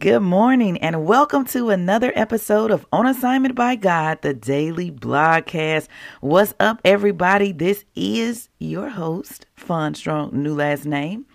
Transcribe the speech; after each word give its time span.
Good 0.00 0.20
morning, 0.20 0.78
and 0.78 1.04
welcome 1.04 1.44
to 1.48 1.68
another 1.68 2.10
episode 2.16 2.70
of 2.70 2.86
On 2.90 3.04
Assignment 3.04 3.54
by 3.54 3.76
God, 3.76 4.22
the 4.22 4.32
daily 4.32 4.90
blogcast. 4.90 5.88
What's 6.22 6.54
up, 6.58 6.80
everybody? 6.86 7.52
This 7.52 7.84
is 7.94 8.48
your 8.58 8.88
host, 8.88 9.44
Fon 9.56 9.94
Strong, 9.94 10.30
new 10.32 10.54
last 10.54 10.86
name. 10.86 11.26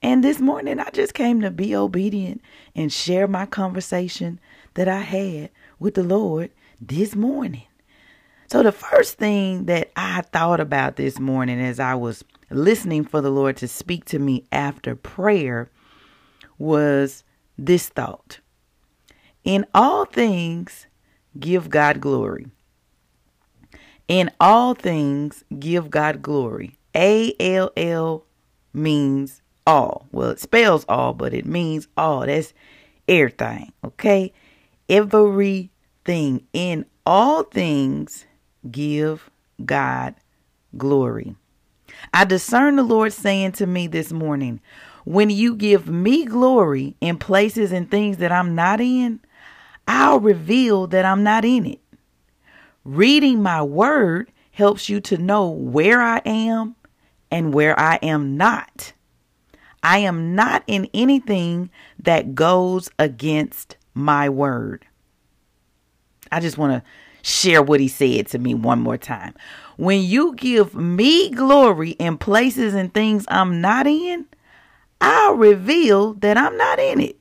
And 0.00 0.24
this 0.24 0.40
morning, 0.40 0.80
I 0.80 0.88
just 0.92 1.12
came 1.12 1.42
to 1.42 1.50
be 1.50 1.76
obedient 1.76 2.40
and 2.74 2.90
share 2.90 3.28
my 3.28 3.44
conversation 3.44 4.40
that 4.74 4.88
I 4.88 5.00
had 5.00 5.50
with 5.78 5.92
the 5.92 6.02
Lord 6.02 6.50
this 6.80 7.14
morning. 7.14 7.66
So, 8.46 8.62
the 8.62 8.72
first 8.72 9.18
thing 9.18 9.66
that 9.66 9.90
I 9.94 10.22
thought 10.22 10.60
about 10.60 10.96
this 10.96 11.20
morning 11.20 11.60
as 11.60 11.78
I 11.78 11.94
was 11.94 12.24
listening 12.48 13.04
for 13.04 13.20
the 13.20 13.30
Lord 13.30 13.58
to 13.58 13.68
speak 13.68 14.06
to 14.06 14.18
me 14.18 14.46
after 14.52 14.96
prayer 14.96 15.68
was 16.58 17.22
this 17.58 17.88
thought 17.88 18.40
In 19.44 19.66
all 19.74 20.04
things, 20.04 20.86
give 21.38 21.70
God 21.70 22.00
glory. 22.00 22.46
In 24.08 24.30
all 24.40 24.74
things, 24.74 25.44
give 25.58 25.90
God 25.90 26.22
glory. 26.22 26.78
A 26.94 27.34
L 27.40 27.70
L 27.76 28.24
means 28.72 29.42
all. 29.66 30.06
Well, 30.12 30.30
it 30.30 30.40
spells 30.40 30.84
all, 30.88 31.12
but 31.12 31.34
it 31.34 31.46
means 31.46 31.88
all. 31.96 32.26
That's 32.26 32.54
everything, 33.08 33.72
okay? 33.84 34.32
Everything. 34.88 36.46
In 36.52 36.86
all 37.04 37.42
things, 37.42 38.26
give 38.70 39.30
God 39.64 40.14
glory. 40.76 41.34
I 42.12 42.24
discern 42.24 42.76
the 42.76 42.82
Lord 42.82 43.12
saying 43.12 43.52
to 43.52 43.66
me 43.66 43.86
this 43.86 44.12
morning, 44.12 44.60
when 45.06 45.30
you 45.30 45.54
give 45.54 45.86
me 45.86 46.24
glory 46.24 46.96
in 47.00 47.16
places 47.16 47.70
and 47.70 47.88
things 47.88 48.16
that 48.16 48.32
I'm 48.32 48.56
not 48.56 48.80
in, 48.80 49.20
I'll 49.86 50.18
reveal 50.18 50.88
that 50.88 51.04
I'm 51.04 51.22
not 51.22 51.44
in 51.44 51.64
it. 51.64 51.80
Reading 52.84 53.40
my 53.40 53.62
word 53.62 54.32
helps 54.50 54.88
you 54.88 55.00
to 55.02 55.16
know 55.16 55.48
where 55.48 56.02
I 56.02 56.18
am 56.26 56.74
and 57.30 57.54
where 57.54 57.78
I 57.78 58.00
am 58.02 58.36
not. 58.36 58.94
I 59.80 59.98
am 59.98 60.34
not 60.34 60.64
in 60.66 60.90
anything 60.92 61.70
that 62.02 62.34
goes 62.34 62.90
against 62.98 63.76
my 63.94 64.28
word. 64.28 64.84
I 66.32 66.40
just 66.40 66.58
want 66.58 66.82
to 66.82 66.90
share 67.22 67.62
what 67.62 67.78
he 67.78 67.86
said 67.86 68.26
to 68.28 68.40
me 68.40 68.54
one 68.54 68.80
more 68.80 68.98
time. 68.98 69.34
When 69.76 70.02
you 70.02 70.34
give 70.34 70.74
me 70.74 71.30
glory 71.30 71.90
in 71.90 72.18
places 72.18 72.74
and 72.74 72.92
things 72.92 73.24
I'm 73.28 73.60
not 73.60 73.86
in, 73.86 74.26
I'll 75.00 75.34
reveal 75.34 76.14
that 76.14 76.36
I'm 76.36 76.56
not 76.56 76.78
in 76.78 77.00
it. 77.00 77.20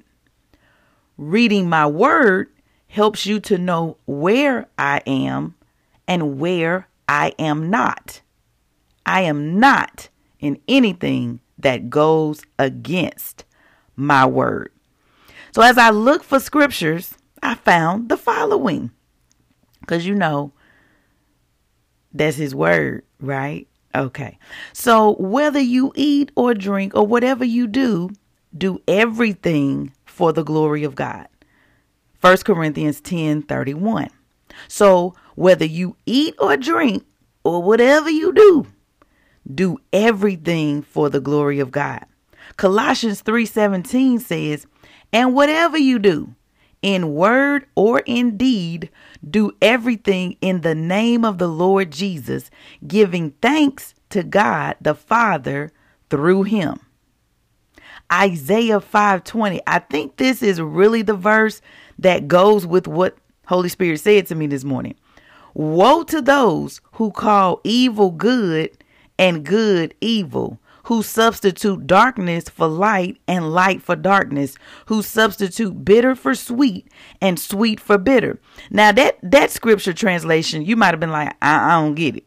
Reading 1.17 1.69
my 1.69 1.87
word 1.87 2.49
helps 2.87 3.25
you 3.25 3.39
to 3.41 3.57
know 3.57 3.97
where 4.05 4.67
I 4.77 5.01
am 5.05 5.55
and 6.07 6.39
where 6.39 6.87
I 7.07 7.33
am 7.39 7.69
not. 7.69 8.21
I 9.05 9.21
am 9.21 9.59
not 9.59 10.09
in 10.39 10.59
anything 10.67 11.39
that 11.57 11.89
goes 11.89 12.41
against 12.59 13.45
my 13.95 14.25
word. 14.25 14.71
So 15.51 15.61
as 15.61 15.77
I 15.77 15.89
look 15.89 16.23
for 16.23 16.39
scriptures, 16.39 17.15
I 17.41 17.55
found 17.55 18.09
the 18.09 18.17
following. 18.17 18.91
Because 19.79 20.05
you 20.05 20.15
know, 20.15 20.51
that's 22.13 22.37
his 22.37 22.55
word, 22.55 23.03
right? 23.19 23.67
Okay. 23.95 24.37
So 24.73 25.15
whether 25.15 25.59
you 25.59 25.91
eat 25.95 26.31
or 26.35 26.53
drink 26.53 26.93
or 26.95 27.07
whatever 27.07 27.45
you 27.45 27.67
do, 27.67 28.09
do 28.55 28.81
everything 28.87 29.93
for 30.05 30.33
the 30.33 30.43
glory 30.43 30.83
of 30.83 30.95
God. 30.95 31.27
1 32.21 32.37
Corinthians 32.37 32.99
10 33.01 33.43
31. 33.43 34.09
So 34.67 35.15
whether 35.35 35.65
you 35.65 35.95
eat 36.05 36.35
or 36.39 36.57
drink 36.57 37.05
or 37.43 37.61
whatever 37.61 38.09
you 38.09 38.33
do, 38.33 38.67
do 39.53 39.77
everything 39.93 40.81
for 40.81 41.09
the 41.09 41.19
glory 41.19 41.59
of 41.59 41.71
God. 41.71 42.05
Colossians 42.57 43.21
3:17 43.21 44.19
says, 44.19 44.65
"And 45.13 45.33
whatever 45.33 45.77
you 45.77 45.99
do, 45.99 46.33
in 46.85 47.15
word 47.15 47.65
or 47.73 48.03
in 48.05 48.37
deed, 48.37 48.91
do 49.27 49.51
everything 49.59 50.37
in 50.39 50.61
the 50.61 50.75
name 50.75 51.25
of 51.25 51.39
the 51.39 51.47
Lord 51.47 51.91
Jesus, 51.91 52.51
giving 52.85 53.31
thanks 53.41 53.95
to 54.11 54.21
God 54.21 54.75
the 54.79 54.93
Father 54.93 55.71
through 56.11 56.43
him. 56.43 56.79
Isaiah 58.13 58.79
5:20. 58.79 59.61
I 59.65 59.79
think 59.79 60.17
this 60.17 60.43
is 60.43 60.61
really 60.61 61.01
the 61.01 61.15
verse 61.15 61.59
that 61.97 62.27
goes 62.27 62.67
with 62.67 62.87
what 62.87 63.17
Holy 63.47 63.69
Spirit 63.69 63.99
said 63.99 64.27
to 64.27 64.35
me 64.35 64.45
this 64.45 64.63
morning. 64.63 64.93
Woe 65.55 66.03
to 66.03 66.21
those 66.21 66.81
who 66.93 67.09
call 67.09 67.61
evil 67.63 68.11
good 68.11 68.77
and 69.17 69.43
good 69.43 69.95
evil, 70.01 70.59
who 70.85 71.01
substitute 71.01 71.87
darkness 71.87 72.47
for 72.47 72.67
light 72.67 73.17
and 73.27 73.51
light 73.53 73.81
for 73.81 73.95
darkness, 73.95 74.55
who 74.85 75.01
substitute 75.01 75.83
bitter 75.83 76.15
for 76.15 76.35
sweet 76.35 76.87
and 77.21 77.39
sweet 77.39 77.79
for 77.79 77.97
bitter. 77.97 78.39
Now 78.69 78.91
that 78.91 79.17
that 79.23 79.51
scripture 79.51 79.93
translation, 79.93 80.63
you 80.63 80.75
might 80.75 80.91
have 80.91 80.99
been 80.99 81.11
like, 81.11 81.35
I, 81.41 81.69
I 81.69 81.81
don't 81.81 81.95
get 81.95 82.15
it. 82.15 82.23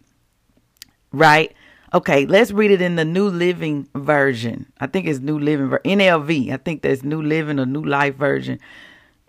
Right? 1.13 1.55
Okay, 1.95 2.27
let's 2.27 2.51
read 2.51 2.71
it 2.71 2.83
in 2.83 2.97
the 2.97 3.05
New 3.05 3.29
Living 3.29 3.89
Version. 3.95 4.67
I 4.79 4.89
think 4.89 5.07
it's 5.07 5.21
New 5.21 5.39
Living 5.39 5.71
NLV. 5.71 6.53
I 6.53 6.57
think 6.59 6.83
that's 6.83 7.03
New 7.03 7.23
Living 7.23 7.59
or 7.61 7.67
New 7.67 7.85
Life 7.85 8.17
Version. 8.17 8.59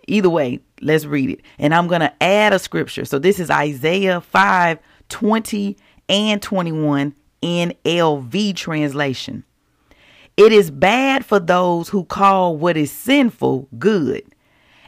Either 0.07 0.29
way, 0.29 0.59
let's 0.81 1.05
read 1.05 1.29
it. 1.29 1.41
And 1.59 1.73
I'm 1.73 1.87
going 1.87 2.01
to 2.01 2.23
add 2.23 2.51
a 2.51 2.59
scripture. 2.59 3.05
So 3.05 3.19
this 3.19 3.39
is 3.39 3.49
Isaiah 3.49 4.21
5 4.21 4.79
20 5.07 5.77
and 6.09 6.41
21 6.41 7.13
NLV 7.41 8.55
translation. 8.55 9.43
It 10.37 10.51
is 10.51 10.71
bad 10.71 11.25
for 11.25 11.39
those 11.39 11.89
who 11.89 12.05
call 12.05 12.55
what 12.55 12.77
is 12.77 12.91
sinful 12.91 13.67
good 13.77 14.23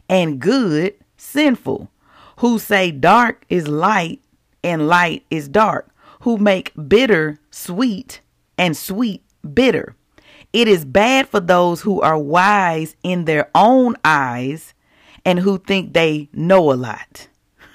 and 0.07 0.39
good 0.39 0.95
sinful, 1.17 1.91
who 2.37 2.57
say 2.57 2.91
dark 2.91 3.43
is 3.49 3.67
light 3.67 4.21
and 4.63 4.87
light 4.87 5.25
is 5.29 5.47
dark, 5.47 5.89
who 6.21 6.37
make 6.37 6.71
bitter 6.87 7.39
sweet 7.51 8.21
and 8.57 8.77
sweet 8.77 9.23
bitter. 9.53 9.95
It 10.53 10.67
is 10.67 10.85
bad 10.85 11.29
for 11.29 11.39
those 11.39 11.81
who 11.81 12.01
are 12.01 12.17
wise 12.17 12.95
in 13.03 13.25
their 13.25 13.49
own 13.55 13.95
eyes 14.03 14.73
and 15.25 15.39
who 15.39 15.57
think 15.57 15.93
they 15.93 16.29
know 16.33 16.71
a 16.71 16.75
lot. 16.75 17.27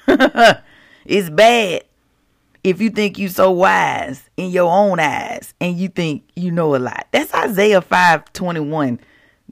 it's 1.05 1.31
bad 1.31 1.85
if 2.67 2.81
you 2.81 2.91
think 2.91 3.17
you 3.17 3.29
so 3.29 3.53
wise 3.53 4.29
in 4.37 4.51
your 4.51 4.69
own 4.69 4.99
eyes 4.99 5.55
and 5.61 5.79
you 5.79 5.87
think 5.87 6.25
you 6.35 6.51
know 6.51 6.75
a 6.75 6.79
lot. 6.79 7.07
That's 7.13 7.33
Isaiah 7.33 7.81
521. 7.81 8.99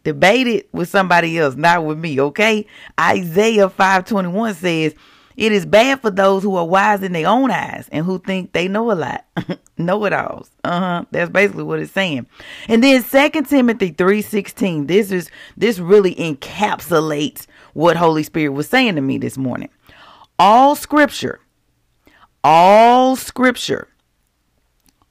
Debate 0.02 0.48
it 0.48 0.68
with 0.74 0.88
somebody 0.88 1.38
else, 1.38 1.54
not 1.54 1.84
with 1.84 1.96
me, 1.96 2.20
okay? 2.20 2.66
Isaiah 2.98 3.68
521 3.68 4.54
says, 4.54 4.96
It 5.36 5.52
is 5.52 5.64
bad 5.64 6.00
for 6.00 6.10
those 6.10 6.42
who 6.42 6.56
are 6.56 6.66
wise 6.66 7.04
in 7.04 7.12
their 7.12 7.28
own 7.28 7.52
eyes 7.52 7.88
and 7.92 8.04
who 8.04 8.18
think 8.18 8.52
they 8.52 8.66
know 8.66 8.90
a 8.90 8.94
lot. 8.94 9.24
know 9.78 10.04
it 10.06 10.12
alls. 10.12 10.50
Uh-huh. 10.64 11.04
That's 11.12 11.30
basically 11.30 11.62
what 11.62 11.78
it's 11.78 11.92
saying. 11.92 12.26
And 12.66 12.82
then 12.82 13.00
Second 13.04 13.44
Timothy 13.44 13.92
3:16. 13.92 14.88
This 14.88 15.12
is 15.12 15.30
this 15.56 15.78
really 15.78 16.16
encapsulates 16.16 17.46
what 17.74 17.96
Holy 17.96 18.24
Spirit 18.24 18.54
was 18.54 18.68
saying 18.68 18.96
to 18.96 19.00
me 19.00 19.18
this 19.18 19.38
morning. 19.38 19.68
All 20.36 20.74
scripture 20.74 21.38
all 22.44 23.16
scripture, 23.16 23.88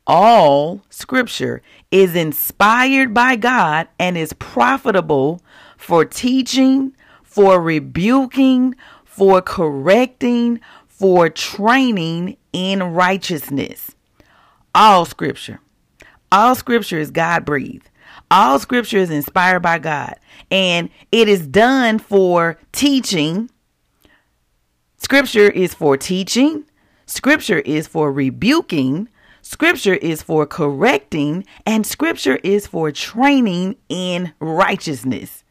all 0.05 0.83
scripture 0.91 1.63
is 1.89 2.15
inspired 2.15 3.13
by 3.13 3.35
God 3.35 3.87
and 3.99 4.15
is 4.15 4.33
profitable 4.33 5.41
for 5.75 6.05
teaching, 6.05 6.95
for 7.23 7.59
rebuking, 7.59 8.75
for 9.03 9.41
correcting, 9.41 10.61
for 10.87 11.27
training 11.27 12.37
in 12.53 12.83
righteousness. 12.83 13.95
All 14.75 15.05
scripture. 15.05 15.59
All 16.31 16.53
scripture 16.53 16.99
is 16.99 17.09
God 17.09 17.45
breathed. 17.45 17.89
All 18.29 18.59
scripture 18.59 18.97
is 18.97 19.09
inspired 19.09 19.61
by 19.61 19.79
God 19.79 20.15
and 20.51 20.89
it 21.11 21.27
is 21.27 21.47
done 21.47 21.97
for 21.97 22.59
teaching. 22.71 23.49
Scripture 24.97 25.49
is 25.49 25.73
for 25.73 25.97
teaching. 25.97 26.65
Scripture 27.05 27.59
is 27.59 27.87
for 27.87 28.11
rebuking. 28.11 29.09
Scripture 29.41 29.95
is 29.95 30.21
for 30.21 30.45
correcting. 30.45 31.45
And 31.65 31.85
scripture 31.85 32.39
is 32.43 32.65
for 32.65 32.91
training 32.91 33.75
in 33.89 34.33
righteousness. 34.39 35.43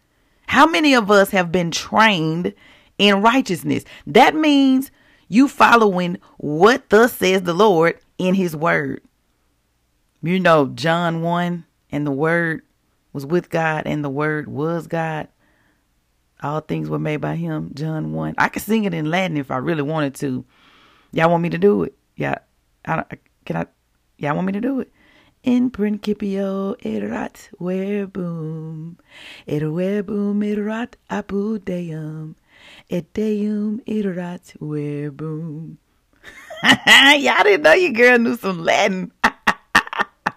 How 0.46 0.66
many 0.66 0.94
of 0.94 1.10
us 1.10 1.30
have 1.30 1.52
been 1.52 1.70
trained 1.70 2.54
in 2.98 3.22
righteousness? 3.22 3.84
That 4.06 4.34
means 4.34 4.90
you 5.28 5.48
following 5.48 6.18
what 6.38 6.90
thus 6.90 7.14
says 7.14 7.42
the 7.42 7.54
Lord 7.54 7.98
in 8.18 8.34
his 8.34 8.54
word. 8.56 9.02
You 10.22 10.38
know, 10.38 10.66
John 10.68 11.22
1 11.22 11.64
and 11.90 12.06
the 12.06 12.12
word 12.12 12.62
was 13.12 13.26
with 13.26 13.50
God 13.50 13.86
and 13.86 14.04
the 14.04 14.10
word 14.10 14.48
was 14.48 14.86
God. 14.86 15.28
All 16.42 16.60
things 16.60 16.88
were 16.88 16.98
made 16.98 17.18
by 17.18 17.36
him. 17.36 17.70
John 17.74 18.12
1. 18.12 18.34
I 18.38 18.48
could 18.48 18.62
sing 18.62 18.84
it 18.84 18.94
in 18.94 19.10
Latin 19.10 19.36
if 19.36 19.50
I 19.50 19.56
really 19.56 19.82
wanted 19.82 20.14
to. 20.16 20.44
Y'all 21.12 21.30
want 21.30 21.42
me 21.42 21.50
to 21.50 21.58
do 21.58 21.82
it? 21.82 21.94
Yeah. 22.16 22.38
I 22.86 23.04
can 23.44 23.56
I 23.56 23.66
y'all 24.18 24.34
want 24.34 24.46
me 24.46 24.52
to 24.52 24.60
do 24.60 24.80
it? 24.80 24.90
In 25.44 25.70
principio 25.70 26.74
erat 26.84 27.50
verbum, 27.60 28.96
et 29.46 29.62
verbum 29.62 30.42
erat 30.42 30.96
apud 31.10 31.64
Deum, 31.64 32.36
et 32.88 33.12
Deum 33.12 33.80
erat 33.86 34.54
verbum. 34.60 35.78
y'all 37.18 37.42
didn't 37.42 37.62
know 37.62 37.72
your 37.72 37.92
girl 37.92 38.18
knew 38.18 38.36
some 38.36 38.64
Latin. 38.64 39.12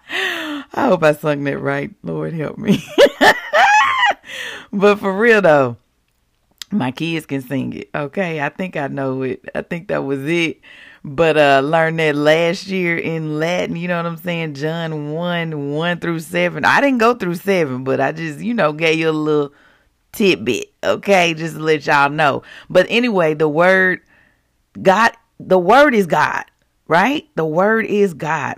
I 0.08 0.64
hope 0.74 1.02
I 1.04 1.12
sung 1.12 1.44
that 1.44 1.58
right. 1.58 1.90
Lord 2.02 2.32
help 2.32 2.58
me. 2.58 2.84
but 4.72 4.98
for 4.98 5.16
real 5.16 5.40
though, 5.40 5.76
my 6.78 6.90
kids 6.90 7.26
can 7.26 7.42
sing 7.42 7.72
it. 7.72 7.90
Okay. 7.94 8.40
I 8.40 8.48
think 8.48 8.76
I 8.76 8.88
know 8.88 9.22
it. 9.22 9.44
I 9.54 9.62
think 9.62 9.88
that 9.88 10.04
was 10.04 10.24
it. 10.24 10.60
But 11.04 11.36
uh 11.36 11.60
learned 11.64 11.98
that 12.00 12.16
last 12.16 12.66
year 12.66 12.98
in 12.98 13.38
Latin, 13.38 13.76
you 13.76 13.86
know 13.86 13.96
what 13.96 14.06
I'm 14.06 14.16
saying? 14.16 14.54
John 14.54 15.12
1, 15.12 15.72
1 15.72 16.00
through 16.00 16.20
7. 16.20 16.64
I 16.64 16.80
didn't 16.80 16.98
go 16.98 17.14
through 17.14 17.36
7, 17.36 17.84
but 17.84 18.00
I 18.00 18.12
just, 18.12 18.40
you 18.40 18.54
know, 18.54 18.72
gave 18.72 18.98
you 18.98 19.10
a 19.10 19.12
little 19.12 19.52
tidbit. 20.12 20.72
Okay, 20.82 21.34
just 21.34 21.54
to 21.54 21.60
let 21.60 21.86
y'all 21.86 22.10
know. 22.10 22.42
But 22.68 22.86
anyway, 22.88 23.34
the 23.34 23.48
word 23.48 24.00
God, 24.80 25.12
the 25.38 25.58
word 25.58 25.94
is 25.94 26.06
God, 26.06 26.44
right? 26.88 27.28
The 27.36 27.46
word 27.46 27.86
is 27.86 28.14
God. 28.14 28.56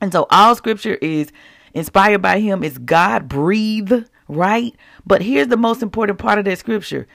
And 0.00 0.12
so 0.12 0.26
all 0.30 0.56
scripture 0.56 0.98
is 1.00 1.30
inspired 1.74 2.22
by 2.22 2.40
him, 2.40 2.64
is 2.64 2.78
God 2.78 3.28
breathed, 3.28 4.08
right? 4.28 4.74
But 5.06 5.22
here's 5.22 5.48
the 5.48 5.56
most 5.56 5.82
important 5.82 6.18
part 6.18 6.38
of 6.38 6.44
that 6.44 6.58
scripture. 6.58 7.06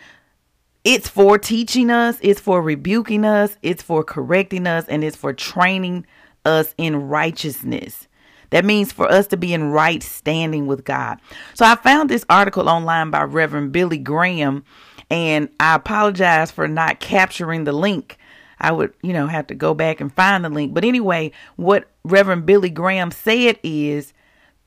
It's 0.84 1.08
for 1.08 1.38
teaching 1.38 1.90
us, 1.90 2.18
it's 2.22 2.40
for 2.40 2.62
rebuking 2.62 3.26
us, 3.26 3.58
it's 3.62 3.84
for 3.84 4.04
correcting 4.04 4.68
us, 4.68 4.86
and 4.88 5.04
it's 5.04 5.18
for 5.18 5.34
training 5.34 6.06
us 6.46 6.74
in 6.78 7.08
righteousness. 7.08 8.08
That 8.52 8.64
means 8.64 8.94
for 8.94 9.12
us 9.12 9.28
to 9.28 9.38
be 9.38 9.54
in 9.54 9.72
right 9.72 10.02
standing 10.02 10.68
with 10.68 10.86
God. 10.86 11.20
So 11.54 11.66
I 11.66 11.76
found 11.76 12.10
this 12.10 12.26
article 12.30 12.70
online 12.70 13.10
by 13.12 13.24
Reverend 13.24 13.74
Billy 13.74 13.98
Graham, 13.98 14.64
and 15.10 15.50
I 15.60 15.76
apologize 15.76 16.52
for 16.52 16.68
not 16.68 17.00
capturing 17.00 17.66
the 17.66 17.74
link. 17.74 18.18
I 18.60 18.72
would, 18.72 18.94
you 19.04 19.14
know, 19.14 19.28
have 19.28 19.48
to 19.48 19.56
go 19.56 19.74
back 19.74 20.00
and 20.00 20.12
find 20.12 20.44
the 20.46 20.50
link. 20.50 20.74
But 20.74 20.86
anyway, 20.86 21.32
what 21.58 21.90
Reverend 22.04 22.46
Billy 22.46 22.70
Graham 22.70 23.12
said 23.12 23.60
is 23.62 24.14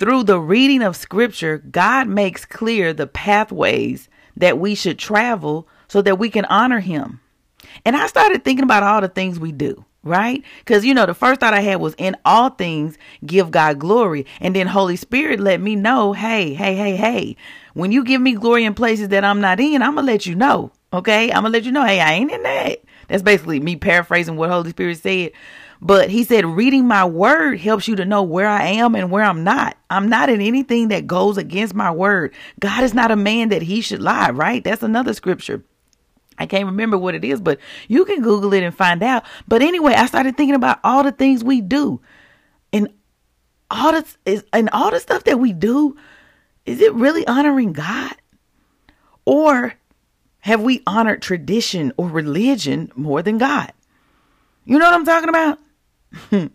through 0.00 0.24
the 0.24 0.40
reading 0.40 0.82
of 0.82 0.96
scripture, 0.96 1.58
God 1.58 2.08
makes 2.08 2.46
clear 2.46 2.94
the 2.94 3.06
pathways 3.06 4.08
that 4.34 4.58
we 4.58 4.74
should 4.74 4.98
travel 4.98 5.68
so 5.88 6.00
that 6.00 6.18
we 6.18 6.30
can 6.30 6.46
honor 6.46 6.80
him. 6.80 7.20
And 7.84 7.94
I 7.94 8.06
started 8.06 8.42
thinking 8.42 8.64
about 8.64 8.82
all 8.82 9.02
the 9.02 9.08
things 9.08 9.38
we 9.38 9.52
do, 9.52 9.84
right? 10.02 10.42
Because, 10.60 10.86
you 10.86 10.94
know, 10.94 11.04
the 11.04 11.12
first 11.12 11.40
thought 11.40 11.52
I 11.52 11.60
had 11.60 11.82
was 11.82 11.94
in 11.98 12.16
all 12.24 12.48
things, 12.48 12.96
give 13.26 13.50
God 13.50 13.78
glory. 13.78 14.24
And 14.40 14.56
then 14.56 14.66
Holy 14.66 14.96
Spirit 14.96 15.38
let 15.38 15.60
me 15.60 15.76
know, 15.76 16.14
hey, 16.14 16.54
hey, 16.54 16.74
hey, 16.74 16.96
hey, 16.96 17.36
when 17.74 17.92
you 17.92 18.02
give 18.02 18.22
me 18.22 18.32
glory 18.32 18.64
in 18.64 18.72
places 18.72 19.08
that 19.08 19.22
I'm 19.22 19.42
not 19.42 19.60
in, 19.60 19.82
I'm 19.82 19.94
going 19.94 20.06
to 20.06 20.12
let 20.12 20.24
you 20.24 20.34
know. 20.34 20.72
Okay. 20.94 21.30
I'm 21.30 21.42
going 21.42 21.52
to 21.52 21.58
let 21.58 21.64
you 21.64 21.72
know, 21.72 21.84
hey, 21.84 22.00
I 22.00 22.14
ain't 22.14 22.32
in 22.32 22.42
that. 22.42 22.78
That's 23.08 23.22
basically 23.22 23.60
me 23.60 23.76
paraphrasing 23.76 24.36
what 24.36 24.48
Holy 24.48 24.70
Spirit 24.70 24.98
said. 24.98 25.32
But 25.82 26.10
he 26.10 26.24
said, 26.24 26.44
reading 26.44 26.86
my 26.86 27.06
word 27.06 27.58
helps 27.58 27.88
you 27.88 27.96
to 27.96 28.04
know 28.04 28.22
where 28.22 28.48
I 28.48 28.64
am 28.64 28.94
and 28.94 29.10
where 29.10 29.24
I'm 29.24 29.44
not. 29.44 29.78
I'm 29.88 30.08
not 30.10 30.28
in 30.28 30.42
anything 30.42 30.88
that 30.88 31.06
goes 31.06 31.38
against 31.38 31.74
my 31.74 31.90
word. 31.90 32.34
God 32.58 32.84
is 32.84 32.92
not 32.92 33.10
a 33.10 33.16
man 33.16 33.48
that 33.48 33.62
he 33.62 33.80
should 33.80 34.02
lie, 34.02 34.30
right? 34.30 34.62
That's 34.62 34.82
another 34.82 35.14
scripture. 35.14 35.64
I 36.38 36.46
can't 36.46 36.66
remember 36.66 36.98
what 36.98 37.14
it 37.14 37.24
is, 37.24 37.40
but 37.40 37.60
you 37.88 38.04
can 38.04 38.22
Google 38.22 38.52
it 38.52 38.62
and 38.62 38.74
find 38.74 39.02
out. 39.02 39.24
But 39.48 39.62
anyway, 39.62 39.94
I 39.94 40.06
started 40.06 40.36
thinking 40.36 40.54
about 40.54 40.80
all 40.84 41.02
the 41.02 41.12
things 41.12 41.42
we 41.42 41.60
do. 41.60 42.00
And 42.72 42.88
all 43.70 43.92
this 43.92 44.18
is 44.24 44.44
and 44.52 44.68
all 44.70 44.90
the 44.90 45.00
stuff 45.00 45.24
that 45.24 45.38
we 45.38 45.52
do, 45.52 45.96
is 46.66 46.80
it 46.80 46.92
really 46.94 47.26
honoring 47.26 47.72
God? 47.72 48.16
Or 49.24 49.74
have 50.40 50.62
we 50.62 50.82
honored 50.86 51.22
tradition 51.22 51.92
or 51.96 52.08
religion 52.08 52.90
more 52.96 53.22
than 53.22 53.38
God? 53.38 53.72
You 54.64 54.78
know 54.78 54.86
what 54.86 54.94
I'm 54.94 55.04
talking 55.04 55.28
about? 55.28 55.58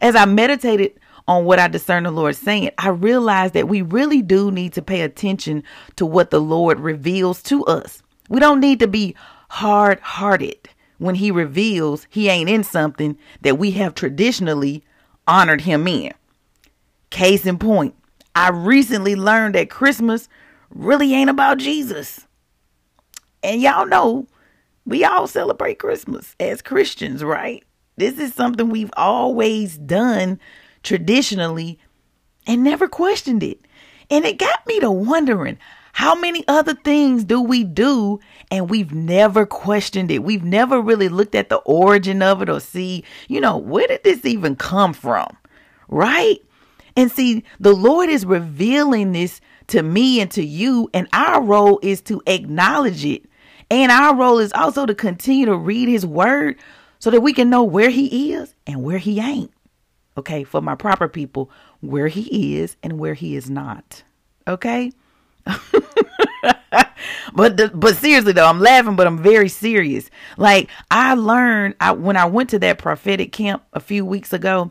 As 0.00 0.16
I 0.16 0.24
meditated 0.24 0.98
on 1.26 1.44
what 1.44 1.58
I 1.58 1.68
discern 1.68 2.04
the 2.04 2.10
Lord 2.10 2.36
saying, 2.36 2.70
I 2.78 2.88
realized 2.88 3.54
that 3.54 3.68
we 3.68 3.82
really 3.82 4.22
do 4.22 4.50
need 4.50 4.72
to 4.74 4.82
pay 4.82 5.02
attention 5.02 5.62
to 5.96 6.06
what 6.06 6.30
the 6.30 6.40
Lord 6.40 6.80
reveals 6.80 7.42
to 7.44 7.64
us. 7.66 8.02
We 8.28 8.40
don't 8.40 8.60
need 8.60 8.80
to 8.80 8.88
be 8.88 9.14
hard 9.48 10.00
hearted 10.00 10.68
when 10.98 11.16
He 11.16 11.30
reveals 11.30 12.06
He 12.10 12.28
ain't 12.28 12.50
in 12.50 12.64
something 12.64 13.16
that 13.42 13.58
we 13.58 13.72
have 13.72 13.94
traditionally 13.94 14.84
honored 15.26 15.62
Him 15.62 15.86
in. 15.86 16.12
Case 17.10 17.46
in 17.46 17.58
point, 17.58 17.94
I 18.34 18.50
recently 18.50 19.16
learned 19.16 19.54
that 19.56 19.70
Christmas 19.70 20.28
really 20.70 21.12
ain't 21.14 21.30
about 21.30 21.58
Jesus. 21.58 22.26
And 23.42 23.60
y'all 23.60 23.86
know 23.86 24.26
we 24.84 25.04
all 25.04 25.26
celebrate 25.26 25.78
Christmas 25.78 26.34
as 26.38 26.62
Christians, 26.62 27.24
right? 27.24 27.64
This 28.00 28.18
is 28.18 28.32
something 28.32 28.70
we've 28.70 28.92
always 28.96 29.76
done 29.76 30.40
traditionally 30.82 31.78
and 32.46 32.64
never 32.64 32.88
questioned 32.88 33.42
it. 33.42 33.60
And 34.08 34.24
it 34.24 34.38
got 34.38 34.66
me 34.66 34.80
to 34.80 34.90
wondering 34.90 35.58
how 35.92 36.14
many 36.14 36.42
other 36.48 36.72
things 36.72 37.24
do 37.24 37.42
we 37.42 37.62
do 37.62 38.18
and 38.50 38.70
we've 38.70 38.94
never 38.94 39.44
questioned 39.44 40.10
it? 40.10 40.22
We've 40.22 40.42
never 40.42 40.80
really 40.80 41.10
looked 41.10 41.34
at 41.34 41.50
the 41.50 41.58
origin 41.58 42.22
of 42.22 42.40
it 42.40 42.48
or 42.48 42.60
see, 42.60 43.04
you 43.28 43.38
know, 43.38 43.58
where 43.58 43.86
did 43.86 44.02
this 44.02 44.24
even 44.24 44.56
come 44.56 44.94
from? 44.94 45.36
Right? 45.88 46.38
And 46.96 47.12
see, 47.12 47.44
the 47.58 47.74
Lord 47.74 48.08
is 48.08 48.24
revealing 48.24 49.12
this 49.12 49.42
to 49.66 49.82
me 49.82 50.22
and 50.22 50.30
to 50.30 50.42
you, 50.42 50.88
and 50.94 51.06
our 51.12 51.42
role 51.42 51.78
is 51.82 52.00
to 52.02 52.22
acknowledge 52.26 53.04
it 53.04 53.26
and 53.70 53.92
our 53.92 54.16
role 54.16 54.38
is 54.38 54.52
also 54.52 54.84
to 54.84 54.94
continue 54.94 55.46
to 55.46 55.56
read 55.56 55.88
his 55.88 56.04
word 56.04 56.56
so 57.00 57.10
that 57.10 57.22
we 57.22 57.32
can 57.32 57.50
know 57.50 57.64
where 57.64 57.90
he 57.90 58.32
is 58.32 58.54
and 58.66 58.84
where 58.84 58.98
he 58.98 59.18
ain't. 59.18 59.50
Okay, 60.16 60.44
for 60.44 60.60
my 60.60 60.74
proper 60.74 61.08
people, 61.08 61.50
where 61.80 62.08
he 62.08 62.56
is 62.58 62.76
and 62.82 62.98
where 62.98 63.14
he 63.14 63.34
is 63.34 63.50
not. 63.50 64.02
Okay? 64.46 64.92
but 67.32 67.56
the, 67.56 67.70
but 67.74 67.96
seriously 67.96 68.32
though, 68.32 68.46
I'm 68.46 68.60
laughing, 68.60 68.96
but 68.96 69.06
I'm 69.06 69.18
very 69.18 69.48
serious. 69.48 70.10
Like 70.36 70.68
I 70.90 71.14
learned 71.14 71.74
I, 71.80 71.92
when 71.92 72.16
I 72.16 72.26
went 72.26 72.50
to 72.50 72.58
that 72.60 72.78
prophetic 72.78 73.32
camp 73.32 73.64
a 73.72 73.80
few 73.80 74.04
weeks 74.04 74.32
ago, 74.32 74.70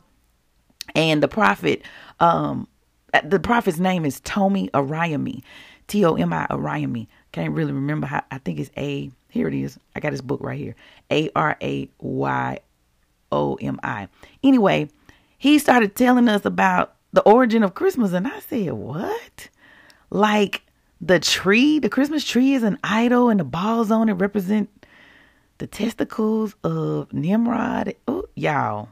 and 0.95 1.21
the 1.21 1.27
prophet, 1.27 1.83
um, 2.19 2.67
the 3.23 3.39
prophet's 3.39 3.79
name 3.79 4.05
is 4.05 4.19
Tomi 4.21 4.69
Arayomi, 4.73 5.43
T 5.87 6.05
O 6.05 6.15
M 6.15 6.33
I 6.33 6.47
Arayomi. 6.47 7.07
Can't 7.31 7.53
really 7.53 7.73
remember 7.73 8.07
how. 8.07 8.23
I 8.31 8.39
think 8.39 8.59
it's 8.59 8.71
A. 8.77 9.11
Here 9.29 9.47
it 9.47 9.53
is. 9.53 9.77
I 9.95 9.99
got 9.99 10.11
his 10.11 10.21
book 10.21 10.41
right 10.41 10.57
here. 10.57 10.75
A 11.11 11.29
R 11.35 11.57
A 11.61 11.89
Y 11.99 12.59
O 13.31 13.55
M 13.55 13.79
I. 13.83 14.07
Anyway, 14.43 14.89
he 15.37 15.59
started 15.59 15.95
telling 15.95 16.27
us 16.27 16.45
about 16.45 16.95
the 17.13 17.21
origin 17.21 17.63
of 17.63 17.73
Christmas, 17.73 18.13
and 18.13 18.27
I 18.27 18.39
said, 18.39 18.73
"What? 18.73 19.49
Like 20.09 20.63
the 21.01 21.19
tree? 21.19 21.79
The 21.79 21.89
Christmas 21.89 22.23
tree 22.25 22.53
is 22.53 22.63
an 22.63 22.77
idol, 22.83 23.29
and 23.29 23.39
the 23.39 23.45
balls 23.45 23.91
on 23.91 24.09
it 24.09 24.13
represent 24.13 24.69
the 25.57 25.67
testicles 25.67 26.55
of 26.63 27.11
Nimrod." 27.13 27.95
Oh, 28.07 28.25
y'all, 28.35 28.89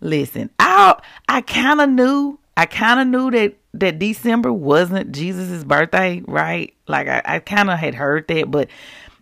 listen. 0.00 0.50
I 0.58 1.00
I 1.28 1.40
kind 1.40 1.80
of 1.80 1.88
knew. 1.90 2.38
I 2.56 2.66
kind 2.66 3.00
of 3.00 3.08
knew 3.08 3.30
that 3.32 3.56
that 3.74 3.98
December 3.98 4.52
wasn't 4.52 5.12
Jesus's 5.12 5.64
birthday, 5.64 6.22
right? 6.26 6.72
Like 6.86 7.08
I, 7.08 7.22
I 7.24 7.38
kind 7.40 7.70
of 7.70 7.78
had 7.78 7.94
heard 7.94 8.28
that, 8.28 8.50
but 8.50 8.68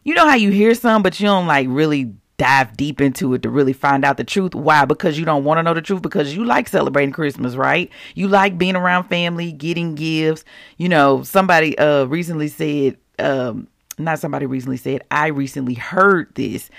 you 0.05 0.15
know 0.15 0.29
how 0.29 0.35
you 0.37 0.51
hear 0.51 0.75
some, 0.75 1.03
but 1.03 1.19
you 1.21 1.27
don't 1.27 1.47
like 1.47 1.67
really 1.71 2.15
dive 2.39 2.77
deep 2.77 3.01
into 3.01 3.35
it 3.35 3.43
to 3.43 3.51
really 3.51 3.73
find 3.73 4.05
out 4.05 4.17
the 4.17 4.25
truth. 4.25 4.55
Why? 4.55 4.85
Because 4.85 5.17
you 5.19 5.25
don't 5.25 5.45
want 5.45 5.59
to 5.59 5.63
know 5.63 5.75
the 5.75 5.83
truth 5.83 6.03
because 6.03 6.35
you 6.35 6.45
like 6.45 6.69
celebrating 6.69 7.13
Christmas, 7.13 7.55
right? 7.55 7.91
You 8.15 8.27
like 8.27 8.59
being 8.59 8.75
around 8.75 9.05
family, 9.05 9.53
getting 9.53 9.95
gifts. 9.95 10.45
You 10.77 10.89
know, 10.89 11.23
somebody 11.23 11.79
uh 11.79 12.05
recently 12.07 12.49
said 12.49 12.97
um 13.19 13.69
not 13.99 14.19
somebody 14.19 14.47
recently 14.47 14.77
said, 14.77 15.03
I 15.11 15.29
recently 15.29 15.75
heard 15.75 16.35
this 16.35 16.71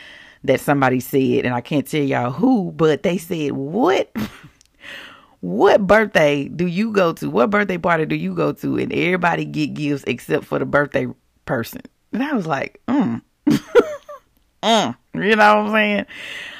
that 0.43 0.59
somebody 0.59 0.99
said 0.99 1.45
and 1.45 1.53
I 1.53 1.61
can't 1.61 1.87
tell 1.87 2.01
y'all 2.01 2.31
who, 2.31 2.71
but 2.73 3.03
they 3.03 3.17
said, 3.17 3.53
"What 3.53 4.13
what 5.39 5.87
birthday 5.87 6.49
do 6.49 6.67
you 6.67 6.91
go 6.91 7.13
to? 7.13 7.29
What 7.29 7.49
birthday 7.49 7.77
party 7.77 8.05
do 8.05 8.15
you 8.15 8.35
go 8.35 8.51
to 8.51 8.77
and 8.77 8.91
everybody 8.91 9.45
get 9.45 9.73
gifts 9.75 10.03
except 10.07 10.43
for 10.43 10.59
the 10.59 10.65
birthday 10.65 11.07
person?" 11.45 11.81
And 12.13 12.24
I 12.24 12.34
was 12.34 12.48
like, 12.48 12.79
"Mm." 12.88 13.22
mm. 14.63 14.98
You 15.15 15.36
know 15.36 15.55
what 15.55 15.65
I'm 15.65 15.72
saying? 15.72 16.05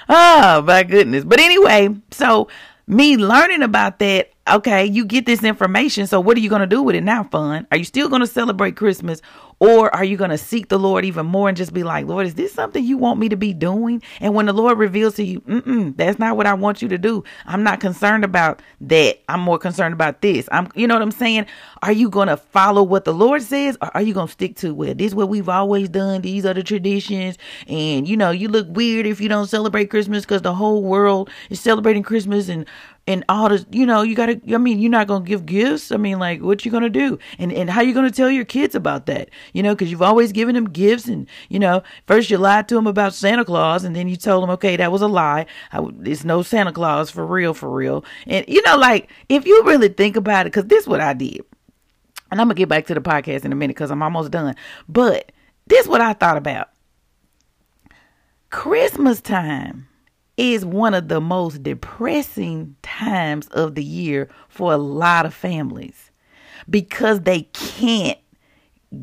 Oh, 0.10 0.62
my 0.64 0.84
goodness. 0.84 1.24
But 1.24 1.40
anyway, 1.40 1.90
so 2.12 2.50
me 2.88 3.18
learning 3.18 3.64
about 3.64 4.00
that, 4.00 4.33
okay, 4.50 4.86
you 4.86 5.06
get 5.06 5.26
this 5.26 5.44
information. 5.44 6.08
So 6.08 6.20
what 6.20 6.36
are 6.38 6.42
you 6.42 6.50
going 6.50 6.62
to 6.62 6.68
do 6.68 6.82
with 6.82 6.96
it 6.96 7.04
now, 7.04 7.24
Fon? 7.24 7.66
Are 7.72 7.78
you 7.78 7.84
still 7.86 8.10
going 8.10 8.22
to 8.22 8.28
celebrate 8.28 8.76
Christmas 8.76 9.22
or 9.60 9.94
are 9.96 10.04
you 10.04 10.18
going 10.18 10.32
to 10.32 10.38
seek 10.38 10.68
the 10.68 10.78
Lord 10.78 11.06
even 11.06 11.26
more 11.26 11.48
and 11.48 11.56
just 11.56 11.74
be 11.74 11.84
like, 11.84 12.06
Lord, 12.06 12.28
is 12.28 12.36
this 12.36 12.52
something 12.52 12.84
you 12.84 12.98
want 12.98 13.20
me 13.20 13.30
to 13.30 13.38
be 13.38 13.54
doing? 13.54 14.02
And 14.20 14.34
when 14.34 14.48
the 14.48 14.54
Lord 14.54 14.78
reveals 14.78 15.16
to 15.16 15.24
you, 15.24 15.40
mm 15.42 15.96
that's 15.96 16.18
not 16.20 16.36
what 16.36 16.48
I 16.48 16.54
want 16.54 16.82
you 16.82 16.88
to 16.90 16.98
do. 16.98 17.24
I'm 17.46 17.64
not 17.64 17.80
concerned 17.80 18.24
about 18.24 18.62
that. 18.82 19.20
I'm 19.30 19.40
more 19.40 19.60
concerned 19.60 19.94
about 19.94 20.22
this. 20.22 20.50
I'm, 20.52 20.70
you 20.76 20.88
know 20.88 20.96
what 20.96 21.04
I'm 21.04 21.12
saying? 21.12 21.46
Are 21.82 21.92
you 21.92 22.10
going 22.10 22.28
to 22.28 22.38
follow 22.38 22.84
what 22.84 23.06
the 23.06 23.14
Lord 23.14 23.42
says 23.42 23.78
or 23.82 23.96
are 23.96 24.02
you 24.02 24.14
going 24.14 24.28
to 24.28 24.34
stick 24.34 24.56
to, 24.58 24.74
well, 24.74 24.94
this 24.96 25.08
is 25.08 25.16
what 25.16 25.30
we've 25.30 25.50
always 25.50 25.88
done. 25.88 26.22
These 26.22 26.46
are 26.46 26.54
the 26.54 26.64
traditions. 26.64 27.38
And, 27.68 28.08
you 28.08 28.18
know, 28.18 28.32
you 28.32 28.48
look 28.48 28.68
weird 28.70 29.06
if 29.06 29.22
you 29.22 29.30
don't 29.30 29.48
celebrate 29.48 29.90
Christmas 29.90 30.26
because 30.26 30.42
the 30.42 30.56
whole 30.56 30.84
world 30.84 31.30
is 31.50 31.62
celebrating 31.62 32.04
Christmas 32.04 32.50
and 32.50 32.66
and 33.06 33.26
all 33.28 33.50
this, 33.50 33.66
you 33.72 33.86
know, 33.86 34.02
you 34.02 34.16
gotta, 34.16 34.40
I 34.54 34.58
mean, 34.58 34.80
you're 34.80 34.90
not 34.90 35.08
gonna 35.08 35.26
give 35.26 35.46
gifts. 35.46 35.92
I 35.92 35.98
mean, 35.98 36.20
like, 36.20 36.42
what 36.42 36.64
you 36.64 36.72
gonna 36.72 36.90
do? 36.90 37.20
And, 37.38 37.52
and 37.52 37.70
how 37.70 37.82
you 37.82 37.94
gonna 37.94 38.12
tell 38.12 38.30
your 38.30 38.46
kids 38.46 38.76
about 38.76 39.08
that? 39.08 39.30
You 39.52 39.62
know, 39.62 39.76
cause 39.76 39.90
you've 39.90 40.02
always 40.02 40.32
given 40.32 40.56
them 40.56 40.70
gifts 40.70 41.08
and, 41.08 41.28
you 41.50 41.60
know, 41.60 41.84
first 42.08 42.30
you 42.30 42.38
lied 42.38 42.70
to 42.70 42.76
them 42.76 42.88
about 42.88 43.14
Santa 43.14 43.44
Claus 43.44 43.84
and 43.84 43.94
then 43.96 44.08
you 44.08 44.16
told 44.16 44.42
them, 44.42 44.50
okay, 44.52 44.78
that 44.78 44.92
was 44.92 45.02
a 45.02 45.08
lie. 45.08 45.46
I, 45.74 45.86
it's 46.04 46.24
no 46.24 46.44
Santa 46.44 46.72
Claus 46.72 47.10
for 47.10 47.26
real, 47.26 47.54
for 47.54 47.70
real. 47.70 48.06
And, 48.26 48.46
you 48.48 48.62
know, 48.62 48.78
like, 48.78 49.10
if 49.28 49.46
you 49.46 49.64
really 49.66 49.90
think 49.90 50.16
about 50.16 50.48
it, 50.48 50.54
cause 50.54 50.66
this 50.66 50.84
is 50.84 50.88
what 50.88 51.02
I 51.02 51.14
did. 51.14 51.42
And 52.32 52.40
I'm 52.40 52.48
gonna 52.48 52.56
get 52.56 52.70
back 52.70 52.86
to 52.88 52.94
the 52.94 53.02
podcast 53.02 53.44
in 53.44 53.52
a 53.52 53.56
minute 53.56 53.76
cause 53.76 53.92
I'm 53.92 54.02
almost 54.02 54.32
done. 54.32 54.56
But 54.88 55.34
this 55.68 55.82
is 55.82 55.88
what 55.90 56.02
I 56.02 56.14
thought 56.14 56.38
about. 56.38 56.70
Christmas 58.50 59.20
time 59.20 59.90
is 60.38 60.66
one 60.66 60.94
of 60.94 61.08
the 61.08 61.22
most 61.22 61.62
depressing 61.64 62.76
times 62.82 63.48
of 63.50 63.76
the 63.76 63.84
year 63.84 64.30
for 64.50 64.74
a 64.74 64.78
lot 64.78 65.26
of 65.26 65.34
families 65.34 66.12
because 66.70 67.22
they 67.22 67.44
can't 67.54 68.18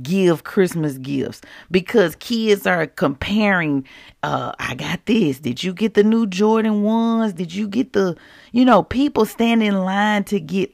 give 0.02 0.44
Christmas 0.44 0.99
gifts 0.99 1.40
because 1.70 2.14
kids 2.16 2.66
are 2.66 2.87
comparing 2.87 3.87
uh 4.22 4.52
I 4.58 4.75
got 4.75 5.04
this. 5.06 5.40
Did 5.40 5.64
you 5.64 5.72
get 5.72 5.94
the 5.94 6.04
new 6.04 6.26
Jordan 6.26 6.82
ones? 6.82 7.32
Did 7.32 7.52
you 7.52 7.66
get 7.66 7.92
the 7.92 8.16
you 8.52 8.64
know 8.64 8.82
people 8.82 9.25
stand 9.25 9.62
in 9.62 9.84
line 9.84 10.25
to 10.25 10.38
get 10.40 10.72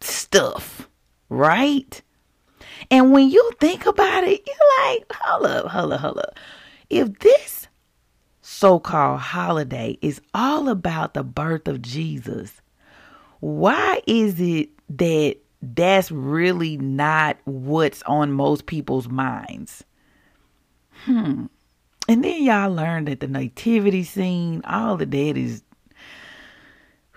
stuff 0.00 0.88
right? 1.28 2.02
And 2.90 3.12
when 3.12 3.30
you 3.30 3.50
think 3.60 3.86
about 3.86 4.24
it 4.24 4.42
you're 4.46 4.86
like 4.94 5.06
hold 5.12 5.46
up 5.46 5.66
hold 5.66 5.92
up 5.92 6.00
hold 6.00 6.18
up. 6.18 6.38
If 6.90 7.18
this 7.20 7.67
so 8.58 8.80
called 8.80 9.20
holiday 9.20 9.96
is 10.02 10.20
all 10.34 10.68
about 10.68 11.14
the 11.14 11.22
birth 11.22 11.68
of 11.68 11.80
Jesus, 11.80 12.60
why 13.38 14.00
is 14.04 14.40
it 14.40 14.70
that 14.88 15.36
that's 15.62 16.10
really 16.10 16.76
not 16.76 17.36
what's 17.44 18.02
on 18.02 18.32
most 18.32 18.66
people's 18.66 19.08
minds? 19.08 19.84
Hmm. 21.04 21.46
And 22.08 22.24
then 22.24 22.42
y'all 22.42 22.72
learn 22.72 23.04
that 23.04 23.20
the 23.20 23.28
nativity 23.28 24.02
scene, 24.02 24.62
all 24.64 24.94
of 24.94 25.10
that 25.10 25.36
is. 25.36 25.62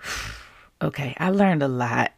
Okay, 0.80 1.14
I 1.16 1.30
learned 1.30 1.62
a 1.62 1.68
lot. 1.68 2.10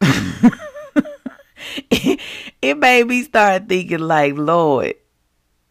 it, 1.91 2.19
it 2.63 2.77
made 2.79 3.05
me 3.05 3.21
start 3.21 3.69
thinking, 3.69 3.99
like, 3.99 4.33
Lord, 4.35 4.95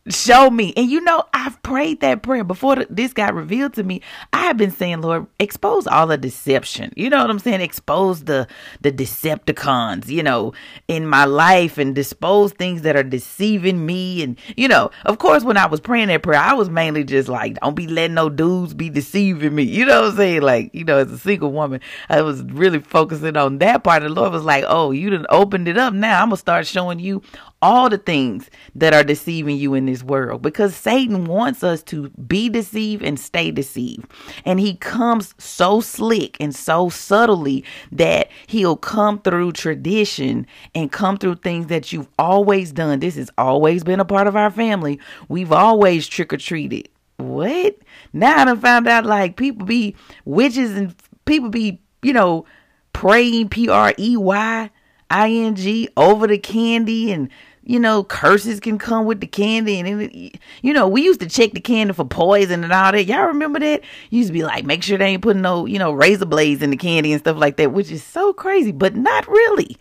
show 0.08 0.50
me. 0.50 0.72
And 0.76 0.90
you 0.90 1.00
know, 1.00 1.24
I've 1.32 1.62
prayed 1.62 2.00
that 2.00 2.22
prayer 2.22 2.44
before 2.44 2.76
this 2.90 3.12
got 3.12 3.34
revealed 3.34 3.74
to 3.74 3.82
me. 3.82 4.02
I 4.32 4.42
have 4.44 4.56
been 4.56 4.70
saying, 4.70 5.00
Lord, 5.00 5.26
expose 5.38 5.86
all 5.86 6.06
the 6.06 6.18
deception. 6.18 6.92
You 6.96 7.08
know 7.10 7.20
what 7.20 7.30
I'm 7.30 7.38
saying? 7.38 7.60
Expose 7.60 8.24
the 8.24 8.46
the 8.80 8.92
Decepticons, 8.92 10.08
you 10.08 10.22
know, 10.22 10.52
in 10.88 11.06
my 11.06 11.24
life 11.24 11.78
and 11.78 11.94
dispose 11.94 12.52
things 12.52 12.82
that 12.82 12.96
are 12.96 13.02
deceiving 13.02 13.84
me. 13.84 14.22
And 14.22 14.38
you 14.56 14.68
know, 14.68 14.90
of 15.04 15.18
course, 15.18 15.42
when 15.42 15.56
I 15.56 15.66
was 15.66 15.80
praying 15.80 16.08
that 16.08 16.22
prayer, 16.22 16.40
I 16.40 16.54
was 16.54 16.68
mainly 16.68 17.04
just 17.04 17.28
like, 17.28 17.58
don't 17.60 17.74
be 17.74 17.86
letting 17.86 18.14
no 18.14 18.28
dudes 18.28 18.74
be 18.74 18.90
deceiving 18.90 19.54
me. 19.54 19.62
You 19.62 19.86
know 19.86 20.02
what 20.02 20.10
I'm 20.10 20.16
saying? 20.16 20.42
Like, 20.42 20.74
you 20.74 20.84
know, 20.84 20.98
as 20.98 21.10
a 21.10 21.18
single 21.18 21.52
woman, 21.52 21.80
I 22.08 22.22
was 22.22 22.42
really 22.42 22.80
focusing 22.80 23.36
on 23.36 23.58
that 23.58 23.84
part. 23.84 24.02
The 24.02 24.08
Lord 24.08 24.32
was 24.32 24.44
like, 24.44 24.64
oh, 24.68 24.90
you 24.90 25.10
done 25.10 25.26
opened 25.30 25.68
it 25.68 25.78
up. 25.78 25.94
Now 25.94 26.22
I'm 26.22 26.28
gonna 26.28 26.36
start 26.36 26.66
showing 26.66 26.98
you 26.98 27.22
all 27.64 27.88
the 27.88 27.96
things 27.96 28.50
that 28.74 28.92
are 28.92 29.02
deceiving 29.02 29.56
you 29.56 29.72
in 29.72 29.86
this 29.86 30.02
world 30.02 30.42
because 30.42 30.76
Satan 30.76 31.24
wants 31.24 31.64
us 31.64 31.82
to 31.84 32.10
be 32.10 32.50
deceived 32.50 33.02
and 33.02 33.18
stay 33.18 33.50
deceived. 33.50 34.04
And 34.44 34.60
he 34.60 34.76
comes 34.76 35.34
so 35.38 35.80
slick 35.80 36.36
and 36.38 36.54
so 36.54 36.90
subtly 36.90 37.64
that 37.90 38.28
he'll 38.48 38.76
come 38.76 39.18
through 39.22 39.52
tradition 39.52 40.46
and 40.74 40.92
come 40.92 41.16
through 41.16 41.36
things 41.36 41.68
that 41.68 41.90
you've 41.90 42.10
always 42.18 42.70
done. 42.70 43.00
This 43.00 43.16
has 43.16 43.30
always 43.38 43.82
been 43.82 43.98
a 43.98 44.04
part 44.04 44.26
of 44.26 44.36
our 44.36 44.50
family. 44.50 45.00
We've 45.28 45.52
always 45.52 46.06
trick 46.06 46.34
or 46.34 46.36
treated. 46.36 46.90
What? 47.16 47.78
Now 48.12 48.46
I 48.46 48.54
found 48.56 48.88
out 48.88 49.06
like 49.06 49.36
people 49.36 49.64
be 49.64 49.96
witches 50.26 50.72
and 50.76 50.94
people 51.24 51.48
be, 51.48 51.80
you 52.02 52.12
know, 52.12 52.44
praying 52.92 53.48
P 53.48 53.70
R 53.70 53.94
E 53.98 54.18
Y 54.18 54.70
I 55.10 55.30
N 55.30 55.54
G 55.54 55.88
over 55.96 56.26
the 56.26 56.36
candy 56.38 57.10
and 57.10 57.30
you 57.66 57.80
know, 57.80 58.04
curses 58.04 58.60
can 58.60 58.78
come 58.78 59.06
with 59.06 59.20
the 59.20 59.26
candy. 59.26 59.80
And, 59.80 60.38
you 60.62 60.72
know, 60.72 60.86
we 60.86 61.02
used 61.02 61.20
to 61.20 61.28
check 61.28 61.52
the 61.52 61.60
candy 61.60 61.94
for 61.94 62.04
poison 62.04 62.62
and 62.62 62.72
all 62.72 62.92
that. 62.92 63.06
Y'all 63.06 63.26
remember 63.26 63.58
that? 63.60 63.82
used 64.10 64.28
to 64.28 64.32
be 64.32 64.44
like, 64.44 64.64
make 64.64 64.82
sure 64.82 64.98
they 64.98 65.06
ain't 65.06 65.22
putting 65.22 65.42
no, 65.42 65.64
you 65.64 65.78
know, 65.78 65.92
razor 65.92 66.26
blades 66.26 66.62
in 66.62 66.70
the 66.70 66.76
candy 66.76 67.12
and 67.12 67.20
stuff 67.20 67.38
like 67.38 67.56
that, 67.56 67.72
which 67.72 67.90
is 67.90 68.04
so 68.04 68.32
crazy, 68.32 68.70
but 68.70 68.94
not 68.94 69.26
really. 69.26 69.76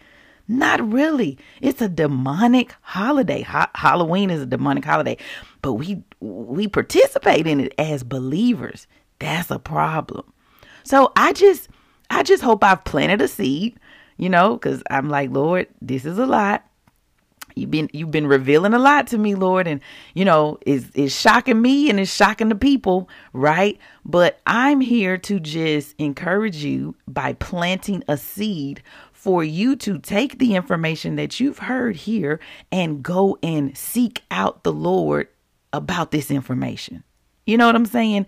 Not 0.47 0.91
really. 0.91 1.37
It's 1.61 1.81
a 1.81 1.89
demonic 1.89 2.73
holiday. 2.81 3.41
Ha- 3.41 3.71
Halloween 3.75 4.29
is 4.29 4.41
a 4.41 4.45
demonic 4.45 4.83
holiday, 4.83 5.17
but 5.61 5.73
we 5.73 6.03
we 6.19 6.67
participate 6.67 7.47
in 7.47 7.61
it 7.61 7.73
as 7.77 8.03
believers. 8.03 8.85
That's 9.19 9.49
a 9.51 9.59
problem. 9.59 10.31
So 10.83 11.13
I 11.15 11.31
just 11.31 11.69
I 12.09 12.23
just 12.23 12.43
hope 12.43 12.61
I've 12.61 12.83
planted 12.83 13.21
a 13.21 13.29
seed, 13.29 13.79
you 14.17 14.29
know, 14.29 14.57
cuz 14.57 14.83
I'm 14.91 15.09
like, 15.09 15.31
Lord, 15.31 15.67
this 15.81 16.03
is 16.03 16.17
a 16.17 16.25
lot 16.25 16.65
you've 17.55 17.71
been 17.71 17.89
you've 17.93 18.11
been 18.11 18.27
revealing 18.27 18.73
a 18.73 18.79
lot 18.79 19.07
to 19.07 19.17
me 19.17 19.35
lord 19.35 19.67
and 19.67 19.81
you 20.13 20.25
know 20.25 20.57
it's, 20.65 20.85
it's 20.93 21.19
shocking 21.19 21.61
me 21.61 21.89
and 21.89 21.99
it's 21.99 22.13
shocking 22.13 22.49
the 22.49 22.55
people 22.55 23.09
right? 23.33 23.79
But 24.05 24.39
i'm 24.45 24.81
here 24.81 25.17
to 25.19 25.39
just 25.39 25.95
encourage 25.97 26.57
you 26.57 26.95
by 27.07 27.33
planting 27.33 28.03
a 28.07 28.17
seed 28.17 28.83
for 29.11 29.43
you 29.43 29.75
to 29.77 29.99
take 29.99 30.37
the 30.39 30.55
information 30.55 31.15
that 31.15 31.39
you've 31.39 31.59
heard 31.59 31.95
here 31.95 32.39
and 32.71 33.01
go 33.01 33.37
and 33.41 33.77
seek 33.77 34.23
out 34.29 34.63
the 34.63 34.73
lord 34.73 35.27
about 35.71 36.11
this 36.11 36.29
information 36.29 37.03
you 37.45 37.57
know 37.57 37.65
what 37.65 37.75
i'm 37.75 37.85
saying 37.85 38.25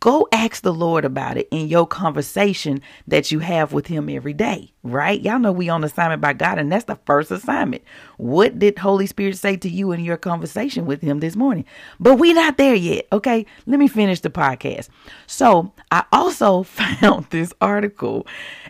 Go 0.00 0.28
ask 0.32 0.62
the 0.62 0.74
Lord 0.74 1.04
about 1.04 1.36
it 1.36 1.48
in 1.50 1.68
your 1.68 1.86
conversation 1.86 2.82
that 3.06 3.30
you 3.30 3.38
have 3.38 3.72
with 3.72 3.86
Him 3.86 4.08
every 4.08 4.32
day, 4.32 4.72
right? 4.82 5.20
Y'all 5.20 5.38
know 5.38 5.52
we 5.52 5.68
on 5.68 5.84
assignment 5.84 6.20
by 6.20 6.32
God, 6.32 6.58
and 6.58 6.70
that's 6.70 6.86
the 6.86 6.98
first 7.06 7.30
assignment. 7.30 7.82
What 8.16 8.58
did 8.58 8.78
Holy 8.78 9.06
Spirit 9.06 9.38
say 9.38 9.56
to 9.56 9.68
you 9.68 9.92
in 9.92 10.00
your 10.00 10.16
conversation 10.16 10.84
with 10.84 11.00
Him 11.00 11.20
this 11.20 11.36
morning? 11.36 11.64
But 12.00 12.16
we 12.16 12.32
not 12.32 12.58
there 12.58 12.74
yet, 12.74 13.06
okay? 13.12 13.46
Let 13.66 13.78
me 13.78 13.86
finish 13.86 14.20
the 14.20 14.30
podcast. 14.30 14.88
So 15.26 15.72
I 15.92 16.04
also 16.12 16.62
found 16.64 17.26
this 17.30 17.54
article 17.60 18.26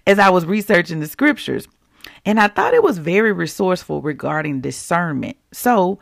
as 0.06 0.18
I 0.18 0.28
was 0.28 0.44
researching 0.44 1.00
the 1.00 1.08
scriptures, 1.08 1.66
and 2.26 2.38
I 2.38 2.48
thought 2.48 2.74
it 2.74 2.82
was 2.82 2.98
very 2.98 3.32
resourceful 3.32 4.02
regarding 4.02 4.60
discernment. 4.60 5.38
So 5.52 5.98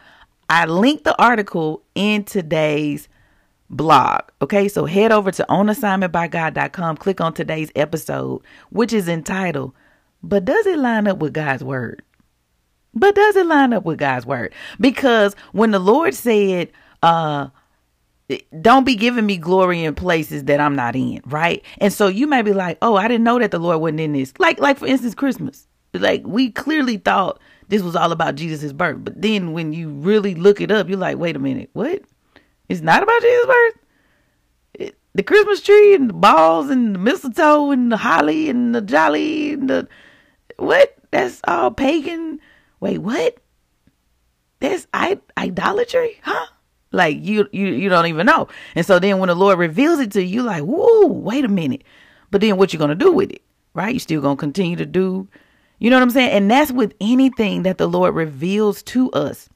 I 0.50 0.66
linked 0.66 1.04
the 1.04 1.18
article 1.22 1.84
in 1.94 2.24
today's 2.24 3.08
blog. 3.72 4.20
Okay, 4.40 4.68
so 4.68 4.84
head 4.84 5.10
over 5.10 5.32
to 5.32 5.44
onassignmentbygod.com, 5.48 6.96
click 6.98 7.20
on 7.20 7.34
today's 7.34 7.72
episode, 7.74 8.42
which 8.70 8.92
is 8.92 9.08
entitled, 9.08 9.72
But 10.22 10.44
Does 10.44 10.66
It 10.66 10.78
Line 10.78 11.08
Up 11.08 11.18
with 11.18 11.32
God's 11.32 11.64
Word? 11.64 12.02
But 12.94 13.14
does 13.14 13.36
it 13.36 13.46
line 13.46 13.72
up 13.72 13.84
with 13.84 13.98
God's 13.98 14.26
Word? 14.26 14.52
Because 14.78 15.34
when 15.52 15.70
the 15.70 15.78
Lord 15.78 16.14
said, 16.14 16.70
uh, 17.02 17.48
don't 18.60 18.84
be 18.84 18.96
giving 18.96 19.26
me 19.26 19.36
glory 19.36 19.84
in 19.84 19.94
places 19.94 20.44
that 20.44 20.60
I'm 20.60 20.76
not 20.76 20.94
in, 20.94 21.20
right? 21.26 21.64
And 21.78 21.92
so 21.92 22.08
you 22.08 22.26
may 22.26 22.42
be 22.42 22.52
like, 22.52 22.78
"Oh, 22.80 22.96
I 22.96 23.08
didn't 23.08 23.24
know 23.24 23.38
that 23.38 23.50
the 23.50 23.58
Lord 23.58 23.80
wasn't 23.80 24.00
in 24.00 24.12
this." 24.12 24.32
Like 24.38 24.58
like 24.58 24.78
for 24.78 24.86
instance 24.86 25.14
Christmas. 25.14 25.66
Like 25.92 26.22
we 26.24 26.50
clearly 26.50 26.96
thought 26.96 27.40
this 27.68 27.82
was 27.82 27.96
all 27.96 28.12
about 28.12 28.36
Jesus' 28.36 28.72
birth. 28.72 28.98
But 29.00 29.20
then 29.20 29.52
when 29.52 29.72
you 29.72 29.90
really 29.90 30.34
look 30.34 30.60
it 30.60 30.70
up, 30.70 30.88
you're 30.88 30.96
like, 30.98 31.18
"Wait 31.18 31.36
a 31.36 31.40
minute. 31.40 31.70
What? 31.72 32.02
It's 32.72 32.80
not 32.82 33.02
about 33.02 33.22
Jesus' 33.22 33.46
birth?" 33.46 33.78
It, 34.74 34.98
the 35.14 35.22
Christmas 35.22 35.60
tree 35.60 35.94
and 35.94 36.08
the 36.08 36.14
balls 36.14 36.70
and 36.70 36.94
the 36.94 36.98
mistletoe 36.98 37.70
and 37.70 37.92
the 37.92 37.98
holly 37.98 38.48
and 38.48 38.74
the 38.74 38.80
jolly 38.80 39.52
and 39.52 39.68
the 39.68 39.88
what? 40.56 40.94
That's 41.10 41.40
all 41.46 41.70
pagan. 41.70 42.40
Wait, 42.80 42.98
what? 42.98 43.36
That's 44.60 44.86
I- 44.94 45.20
idolatry, 45.36 46.20
huh? 46.22 46.46
Like 46.92 47.18
you, 47.20 47.48
you, 47.52 47.66
you 47.66 47.88
don't 47.88 48.06
even 48.06 48.26
know. 48.26 48.48
And 48.74 48.86
so 48.86 48.98
then 48.98 49.18
when 49.18 49.28
the 49.28 49.34
Lord 49.34 49.58
reveals 49.58 49.98
it 49.98 50.12
to 50.12 50.22
you, 50.22 50.36
you 50.36 50.42
like, 50.42 50.62
whoa, 50.62 51.06
wait 51.06 51.44
a 51.44 51.48
minute. 51.48 51.84
But 52.30 52.40
then 52.40 52.56
what 52.56 52.72
you 52.72 52.78
gonna 52.78 52.94
do 52.94 53.12
with 53.12 53.30
it, 53.30 53.42
right? 53.74 53.92
You 53.92 53.98
still 53.98 54.20
gonna 54.20 54.36
continue 54.36 54.76
to 54.76 54.86
do, 54.86 55.28
you 55.78 55.90
know 55.90 55.96
what 55.96 56.02
I'm 56.02 56.10
saying? 56.10 56.30
And 56.30 56.50
that's 56.50 56.70
with 56.70 56.94
anything 57.00 57.62
that 57.64 57.78
the 57.78 57.88
Lord 57.88 58.14
reveals 58.14 58.82
to 58.84 59.10
us. 59.12 59.48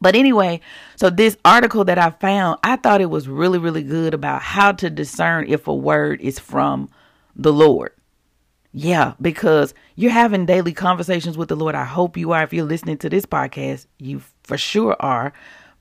But 0.00 0.16
anyway, 0.16 0.60
so 0.96 1.10
this 1.10 1.36
article 1.44 1.84
that 1.84 1.98
I 1.98 2.10
found, 2.10 2.58
I 2.64 2.76
thought 2.76 3.00
it 3.00 3.10
was 3.10 3.28
really, 3.28 3.58
really 3.58 3.82
good 3.82 4.14
about 4.14 4.42
how 4.42 4.72
to 4.72 4.88
discern 4.88 5.46
if 5.48 5.66
a 5.66 5.74
word 5.74 6.20
is 6.20 6.38
from 6.38 6.88
the 7.36 7.52
Lord. 7.52 7.92
Yeah, 8.72 9.14
because 9.20 9.74
you're 9.96 10.12
having 10.12 10.46
daily 10.46 10.72
conversations 10.72 11.36
with 11.36 11.48
the 11.48 11.56
Lord. 11.56 11.74
I 11.74 11.84
hope 11.84 12.16
you 12.16 12.32
are. 12.32 12.42
If 12.42 12.52
you're 12.52 12.64
listening 12.64 12.98
to 12.98 13.10
this 13.10 13.26
podcast, 13.26 13.86
you 13.98 14.22
for 14.44 14.56
sure 14.56 14.96
are. 15.00 15.32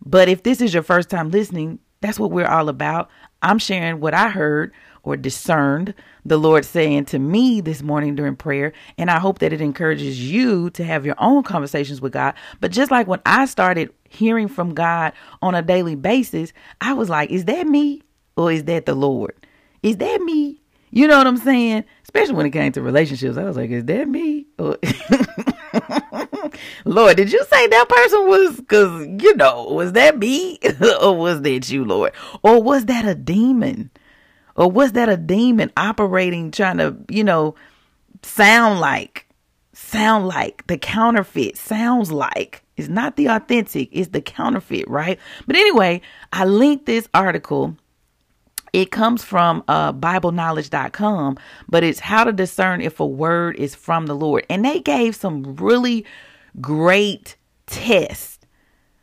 But 0.03 0.27
if 0.27 0.43
this 0.43 0.59
is 0.59 0.73
your 0.73 0.83
first 0.83 1.09
time 1.09 1.29
listening, 1.29 1.79
that's 2.01 2.19
what 2.19 2.31
we're 2.31 2.47
all 2.47 2.67
about. 2.67 3.09
I'm 3.41 3.59
sharing 3.59 3.99
what 3.99 4.13
I 4.13 4.29
heard 4.29 4.73
or 5.03 5.18
discerned 5.18 5.94
the 6.25 6.38
Lord 6.38 6.65
saying 6.65 7.06
to 7.06 7.20
me 7.20 7.62
this 7.62 7.82
morning 7.82 8.15
during 8.15 8.36
prayer. 8.36 8.74
And 8.98 9.10
I 9.10 9.20
hope 9.20 9.39
that 9.39 9.53
it 9.53 9.62
encourages 9.62 10.20
you 10.20 10.70
to 10.72 10.84
have 10.84 11.06
your 11.06 11.15
own 11.18 11.44
conversations 11.44 12.01
with 12.01 12.13
God. 12.13 12.34
But 12.60 12.72
just 12.72 12.91
like 12.91 13.08
when 13.08 13.22
I 13.25 13.46
started 13.46 13.94
hearing 14.10 14.48
from 14.48 14.74
God 14.74 15.13
on 15.41 15.56
a 15.56 15.62
daily 15.62 15.96
basis, 15.96 16.53
I 16.82 16.94
was 16.94 17.10
like, 17.10 17.29
is 17.29 17.46
that 17.46 17.68
me 17.68 18.01
or 18.36 18.51
is 18.51 18.65
that 18.65 18.86
the 18.86 18.96
Lord? 18.96 19.36
Is 19.82 19.98
that 19.98 20.22
me 20.22 20.60
you 20.91 21.08
know 21.08 21.18
what 21.18 21.27
I'm 21.27 21.38
saying? 21.38 21.86
Especially 22.03 22.34
when 22.34 22.46
it 22.46 22.51
came 22.51 22.72
to 22.72 22.82
relationships. 22.82 23.38
I 23.38 23.44
was 23.44 23.56
like, 23.56 23.70
is 23.70 23.86
that 23.86 24.08
me? 24.08 24.48
Or 24.58 24.77
Lord, 26.86 27.18
did 27.18 27.32
you 27.32 27.46
say 27.46 27.68
that 27.68 27.89
person 27.89 28.27
was, 28.27 28.56
because, 28.56 29.08
you 29.22 29.36
know, 29.36 29.65
was 29.65 29.91
that 29.94 30.18
me? 30.18 30.58
or 31.01 31.15
was 31.15 31.41
that 31.44 31.70
you, 31.70 31.86
Lord? 31.86 32.13
Or 32.41 32.62
was 32.62 32.86
that 32.86 33.06
a 33.06 33.13
demon? 33.13 33.91
Or 34.56 34.70
was 34.70 34.94
that 34.94 35.10
a 35.10 35.18
demon 35.18 35.72
operating, 35.77 36.51
trying 36.51 36.77
to, 36.77 36.96
you 37.10 37.24
know, 37.24 37.56
sound 38.24 38.79
like, 38.79 39.27
sound 39.74 40.27
like 40.27 40.68
the 40.68 40.77
counterfeit, 40.77 41.58
sounds 41.58 42.12
like. 42.12 42.63
It's 42.77 42.89
not 42.89 43.18
the 43.18 43.27
authentic, 43.27 43.89
it's 43.91 44.10
the 44.10 44.22
counterfeit, 44.22 44.88
right? 44.88 45.20
But 45.48 45.56
anyway, 45.56 46.01
I 46.32 46.46
linked 46.46 46.86
this 46.86 47.08
article 47.13 47.75
it 48.74 48.91
comes 48.91 49.24
from 49.24 49.63
uh, 49.68 49.94
BibleKnowledge.com, 49.94 51.38
but 51.68 51.84
it's 51.84 52.00
how 52.00 52.24
to 52.24 52.32
discern 52.32 52.82
if 52.82 53.00
a 53.00 53.06
word 53.06 53.56
is 53.56 53.75
from 53.75 54.06
the 54.06 54.15
Lord. 54.15 54.46
And 54.50 54.63
they 54.63 54.79
gave 54.79 55.15
some 55.15 55.56
really 55.56 56.06
great 56.62 57.36
tests 57.65 58.39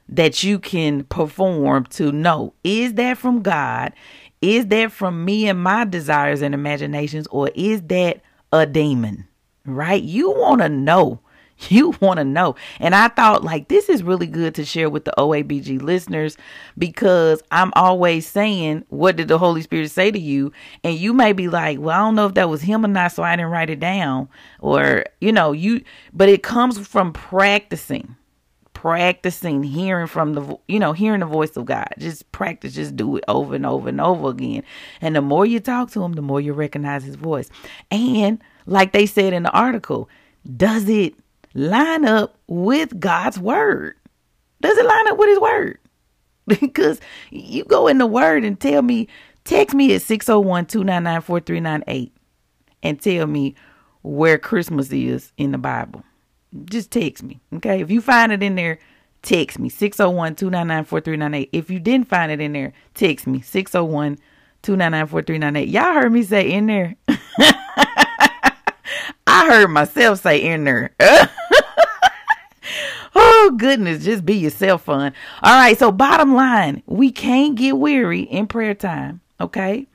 that 0.08 0.44
you 0.44 0.58
can 0.58 1.02
perform 1.04 1.84
to 1.84 2.12
know 2.12 2.54
is 2.62 2.94
that 2.94 3.18
from 3.18 3.42
God? 3.42 3.92
Is 4.42 4.66
that 4.66 4.92
from 4.92 5.24
me 5.24 5.48
and 5.48 5.62
my 5.62 5.84
desires 5.84 6.42
and 6.42 6.54
imaginations, 6.54 7.26
or 7.28 7.50
is 7.54 7.82
that 7.82 8.20
a 8.52 8.66
demon? 8.66 9.26
Right? 9.64 10.02
You 10.02 10.30
want 10.30 10.60
to 10.60 10.68
know 10.68 11.20
You 11.70 11.94
want 12.00 12.18
to 12.18 12.24
know. 12.24 12.54
And 12.80 12.94
I 12.94 13.08
thought, 13.08 13.42
like, 13.42 13.68
this 13.68 13.88
is 13.88 14.02
really 14.02 14.26
good 14.26 14.54
to 14.56 14.64
share 14.64 14.90
with 14.90 15.04
the 15.04 15.14
OABG 15.18 15.80
listeners 15.80 16.36
because 16.76 17.42
I'm 17.50 17.72
always 17.74 18.26
saying, 18.26 18.84
What 18.88 19.16
did 19.16 19.28
the 19.28 19.38
Holy 19.38 19.62
Spirit 19.62 19.90
say 19.90 20.10
to 20.10 20.18
you? 20.18 20.52
And 20.84 20.96
you 20.96 21.12
may 21.12 21.32
be 21.32 21.48
like, 21.48 21.78
Well, 21.78 21.98
I 21.98 22.04
don't 22.04 22.14
know 22.14 22.26
if 22.26 22.34
that 22.34 22.48
was 22.48 22.62
him 22.62 22.84
or 22.84 22.88
not, 22.88 23.12
so 23.12 23.22
I 23.22 23.36
didn't 23.36 23.50
write 23.50 23.70
it 23.70 23.80
down. 23.80 24.28
Or, 24.60 25.04
you 25.20 25.32
know, 25.32 25.52
you, 25.52 25.82
but 26.12 26.28
it 26.28 26.42
comes 26.42 26.78
from 26.78 27.12
practicing 27.12 28.16
practicing 28.86 29.64
hearing 29.64 30.06
from 30.06 30.34
the 30.34 30.58
you 30.68 30.78
know 30.78 30.92
hearing 30.92 31.20
the 31.20 31.26
voice 31.26 31.56
of 31.56 31.64
god 31.64 31.88
just 31.98 32.30
practice 32.30 32.74
just 32.74 32.94
do 32.94 33.16
it 33.16 33.24
over 33.26 33.56
and 33.56 33.66
over 33.66 33.88
and 33.88 34.00
over 34.00 34.28
again 34.28 34.62
and 35.00 35.16
the 35.16 35.20
more 35.20 35.44
you 35.44 35.58
talk 35.58 35.90
to 35.90 36.02
him 36.04 36.12
the 36.12 36.22
more 36.22 36.40
you 36.40 36.52
recognize 36.52 37.02
his 37.02 37.16
voice 37.16 37.50
and 37.90 38.40
like 38.66 38.92
they 38.92 39.04
said 39.04 39.32
in 39.32 39.42
the 39.42 39.50
article 39.50 40.08
does 40.56 40.88
it 40.88 41.14
line 41.56 42.04
up 42.04 42.38
with 42.46 43.00
God's 43.00 43.38
word? 43.38 43.96
Does 44.60 44.76
it 44.76 44.86
line 44.86 45.08
up 45.08 45.18
with 45.18 45.28
his 45.28 45.40
word? 45.40 45.78
because 46.46 47.00
you 47.30 47.64
go 47.64 47.88
in 47.88 47.98
the 47.98 48.06
word 48.06 48.44
and 48.44 48.60
tell 48.60 48.82
me, 48.82 49.08
text 49.44 49.74
me 49.74 49.94
at 49.94 50.02
601 50.02 50.66
299 50.66 51.20
4398 51.22 52.12
and 52.82 53.00
tell 53.00 53.26
me 53.26 53.56
where 54.02 54.38
Christmas 54.38 54.92
is 54.92 55.32
in 55.36 55.50
the 55.50 55.58
Bible. 55.58 56.04
Just 56.64 56.90
text 56.90 57.22
me. 57.22 57.40
Okay. 57.54 57.80
If 57.80 57.90
you 57.90 58.00
find 58.00 58.32
it 58.32 58.42
in 58.42 58.54
there, 58.54 58.78
text 59.22 59.58
me 59.58 59.68
601 59.68 60.36
299 60.36 60.84
4398. 60.84 61.48
If 61.52 61.70
you 61.70 61.78
didn't 61.80 62.08
find 62.08 62.32
it 62.32 62.40
in 62.40 62.52
there, 62.52 62.72
text 62.94 63.26
me 63.26 63.40
601 63.40 64.18
299 64.62 65.06
4398. 65.08 65.68
Y'all 65.68 65.94
heard 65.94 66.12
me 66.12 66.22
say 66.22 66.50
in 66.50 66.66
there. 66.66 66.96
I 69.26 69.46
heard 69.48 69.68
myself 69.68 70.22
say 70.22 70.38
in 70.38 70.64
there. 70.64 70.94
oh 73.14 73.54
goodness, 73.56 74.04
just 74.04 74.24
be 74.24 74.36
yourself 74.36 74.84
Fon. 74.84 75.12
All 75.42 75.54
right, 75.54 75.78
so 75.78 75.92
bottom 75.92 76.34
line, 76.34 76.82
we 76.86 77.10
can't 77.10 77.56
get 77.56 77.76
weary 77.76 78.22
in 78.22 78.46
prayer 78.46 78.74
time, 78.74 79.20
okay? 79.40 79.86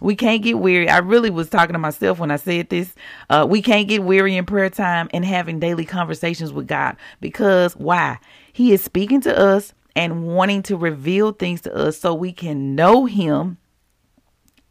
We 0.00 0.14
can't 0.16 0.42
get 0.42 0.58
weary. 0.58 0.88
I 0.88 0.98
really 0.98 1.30
was 1.30 1.48
talking 1.48 1.72
to 1.72 1.78
myself 1.78 2.18
when 2.18 2.30
I 2.30 2.36
said 2.36 2.68
this. 2.68 2.94
Uh, 3.30 3.46
we 3.48 3.62
can't 3.62 3.88
get 3.88 4.02
weary 4.02 4.36
in 4.36 4.46
prayer 4.46 4.70
time 4.70 5.08
and 5.12 5.24
having 5.24 5.58
daily 5.58 5.84
conversations 5.84 6.52
with 6.52 6.66
God 6.66 6.96
because 7.20 7.74
why? 7.76 8.18
He 8.52 8.72
is 8.72 8.82
speaking 8.82 9.20
to 9.22 9.36
us 9.36 9.72
and 9.94 10.26
wanting 10.26 10.62
to 10.64 10.76
reveal 10.76 11.32
things 11.32 11.60
to 11.62 11.74
us 11.74 11.98
so 11.98 12.14
we 12.14 12.32
can 12.32 12.74
know 12.74 13.06
Him 13.06 13.58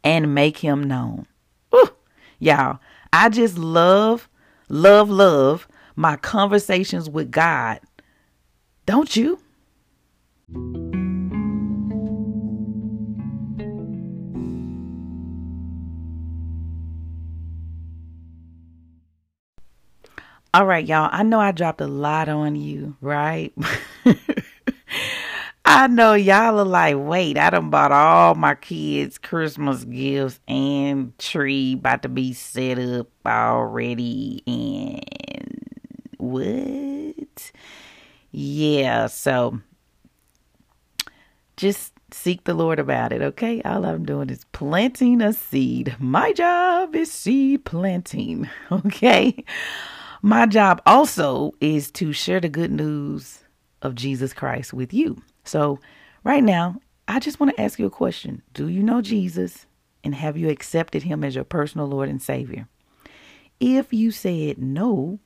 and 0.02 0.34
make 0.34 0.58
Him 0.58 0.84
known. 0.84 1.26
Ooh, 1.74 1.90
y'all, 2.38 2.78
I 3.12 3.28
just 3.28 3.58
love, 3.58 4.28
love, 4.68 5.10
love 5.10 5.68
my 5.96 6.16
conversations 6.16 7.10
with 7.10 7.30
God. 7.30 7.80
Don't 8.86 9.14
you? 9.16 9.38
All 20.54 20.64
right, 20.64 20.86
y'all. 20.86 21.10
I 21.12 21.22
know 21.24 21.40
I 21.40 21.52
dropped 21.52 21.82
a 21.82 21.86
lot 21.86 22.28
on 22.30 22.56
you, 22.56 22.96
right? 23.02 23.52
I 25.66 25.86
know 25.88 26.14
y'all 26.14 26.58
are 26.58 26.64
like, 26.64 26.96
wait, 26.98 27.36
I 27.36 27.50
done 27.50 27.68
bought 27.68 27.92
all 27.92 28.34
my 28.34 28.54
kids 28.54 29.18
Christmas 29.18 29.84
gifts 29.84 30.40
and 30.48 31.16
tree 31.18 31.74
about 31.74 32.00
to 32.02 32.08
be 32.08 32.32
set 32.32 32.78
up 32.78 33.08
already. 33.26 34.42
And 34.46 35.04
what? 36.16 37.52
Yeah, 38.32 39.08
so 39.08 39.60
just 41.58 41.92
seek 42.10 42.44
the 42.44 42.54
Lord 42.54 42.78
about 42.78 43.12
it, 43.12 43.20
okay? 43.20 43.60
All 43.62 43.84
I'm 43.84 44.06
doing 44.06 44.30
is 44.30 44.46
planting 44.52 45.20
a 45.20 45.34
seed. 45.34 45.96
My 45.98 46.32
job 46.32 46.96
is 46.96 47.12
seed 47.12 47.66
planting, 47.66 48.48
okay? 48.72 49.44
My 50.22 50.46
job 50.46 50.82
also 50.84 51.52
is 51.60 51.90
to 51.92 52.12
share 52.12 52.40
the 52.40 52.48
good 52.48 52.72
news 52.72 53.40
of 53.82 53.94
Jesus 53.94 54.32
Christ 54.32 54.72
with 54.72 54.92
you. 54.92 55.22
So, 55.44 55.78
right 56.24 56.42
now, 56.42 56.80
I 57.06 57.20
just 57.20 57.38
want 57.38 57.54
to 57.54 57.60
ask 57.60 57.78
you 57.78 57.86
a 57.86 57.90
question 57.90 58.42
Do 58.52 58.68
you 58.68 58.82
know 58.82 59.00
Jesus 59.00 59.66
and 60.02 60.14
have 60.14 60.36
you 60.36 60.48
accepted 60.48 61.04
him 61.04 61.22
as 61.22 61.34
your 61.34 61.44
personal 61.44 61.86
Lord 61.86 62.08
and 62.08 62.20
Savior? 62.20 62.66
If 63.60 63.92
you 63.92 64.10
said 64.10 64.58
no, 64.58 65.18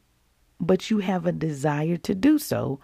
but 0.61 0.91
you 0.91 0.99
have 0.99 1.27
a 1.27 1.33
desire 1.33 1.97
to 1.99 2.15
do 2.15 2.39
so, 2.39 2.79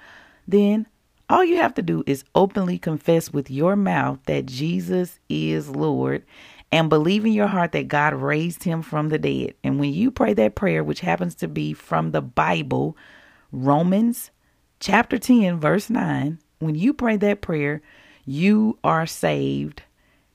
then 0.46 0.86
all 1.28 1.44
you 1.44 1.56
have 1.56 1.74
to 1.74 1.82
do 1.82 2.02
is 2.06 2.24
openly 2.34 2.78
confess 2.78 3.32
with 3.32 3.50
your 3.50 3.76
mouth 3.76 4.18
that 4.24 4.46
Jesus 4.46 5.18
is 5.28 5.68
Lord 5.68 6.24
and 6.70 6.90
believe 6.90 7.24
in 7.24 7.32
your 7.32 7.46
heart 7.46 7.72
that 7.72 7.88
God 7.88 8.14
raised 8.14 8.64
him 8.64 8.82
from 8.82 9.08
the 9.08 9.18
dead. 9.18 9.54
And 9.64 9.80
when 9.80 9.92
you 9.92 10.10
pray 10.10 10.34
that 10.34 10.54
prayer, 10.54 10.84
which 10.84 11.00
happens 11.00 11.34
to 11.36 11.48
be 11.48 11.72
from 11.72 12.10
the 12.10 12.20
Bible, 12.20 12.96
Romans 13.52 14.30
chapter 14.80 15.18
10, 15.18 15.58
verse 15.58 15.88
9, 15.88 16.38
when 16.58 16.74
you 16.74 16.92
pray 16.92 17.16
that 17.16 17.40
prayer, 17.40 17.80
you 18.26 18.78
are 18.84 19.06
saved, 19.06 19.82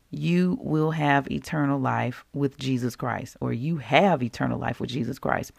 you 0.09 0.57
will 0.61 0.91
have 0.91 1.29
eternal 1.29 1.79
life 1.79 2.25
with 2.33 2.57
Jesus 2.57 2.95
Christ, 2.95 3.37
or 3.39 3.53
you 3.53 3.77
have 3.77 4.23
eternal 4.23 4.59
life 4.59 4.79
with 4.79 4.89
Jesus 4.89 5.19
Christ. 5.19 5.51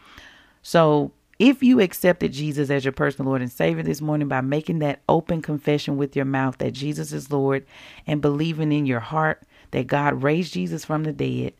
So, 0.62 1.12
if 1.40 1.64
you 1.64 1.80
accepted 1.80 2.32
Jesus 2.32 2.70
as 2.70 2.84
your 2.84 2.92
personal 2.92 3.28
Lord 3.28 3.42
and 3.42 3.50
Savior 3.50 3.82
this 3.82 4.00
morning 4.00 4.28
by 4.28 4.40
making 4.40 4.78
that 4.78 5.02
open 5.08 5.42
confession 5.42 5.96
with 5.96 6.14
your 6.14 6.24
mouth 6.24 6.58
that 6.58 6.70
Jesus 6.70 7.12
is 7.12 7.32
Lord 7.32 7.66
and 8.06 8.22
believing 8.22 8.70
in 8.70 8.87
your 8.87 9.00
heart 9.00 9.42
that 9.74 9.88
God 9.88 10.22
raised 10.22 10.52
Jesus 10.52 10.84
from 10.84 11.02
the 11.02 11.12
dead, 11.12 11.52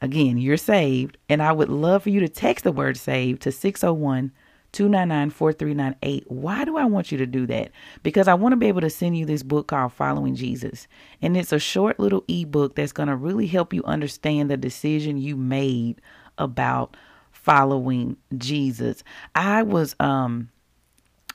again, 0.00 0.38
you're 0.38 0.56
saved. 0.56 1.18
And 1.28 1.42
I 1.42 1.52
would 1.52 1.68
love 1.68 2.04
for 2.04 2.10
you 2.10 2.20
to 2.20 2.28
text 2.28 2.64
the 2.64 2.72
word 2.72 2.96
saved 2.96 3.42
to 3.42 3.52
601 3.52 4.32
299 4.72 5.30
4398. 5.30 6.24
Why 6.32 6.64
do 6.64 6.78
I 6.78 6.86
want 6.86 7.12
you 7.12 7.18
to 7.18 7.26
do 7.26 7.46
that? 7.46 7.70
Because 8.02 8.28
I 8.28 8.34
want 8.34 8.52
to 8.52 8.56
be 8.56 8.68
able 8.68 8.80
to 8.80 8.88
send 8.88 9.18
you 9.18 9.26
this 9.26 9.42
book 9.42 9.66
called 9.66 9.92
Following 9.92 10.34
Jesus. 10.34 10.88
And 11.20 11.36
it's 11.36 11.52
a 11.52 11.58
short 11.58 12.00
little 12.00 12.24
ebook 12.28 12.74
that's 12.74 12.92
going 12.92 13.10
to 13.10 13.16
really 13.16 13.46
help 13.46 13.74
you 13.74 13.84
understand 13.84 14.50
the 14.50 14.56
decision 14.56 15.18
you 15.18 15.36
made 15.36 16.00
about 16.38 16.96
following 17.30 18.16
Jesus. 18.38 19.04
I 19.34 19.62
was 19.62 19.94
um 20.00 20.48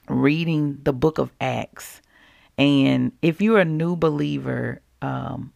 reading 0.09 0.79
the 0.81 0.93
book 0.93 1.19
of 1.19 1.31
Acts. 1.39 2.01
And 2.57 3.11
if 3.21 3.41
you're 3.41 3.59
a 3.59 3.65
new 3.65 3.95
believer, 3.95 4.81
um, 5.01 5.53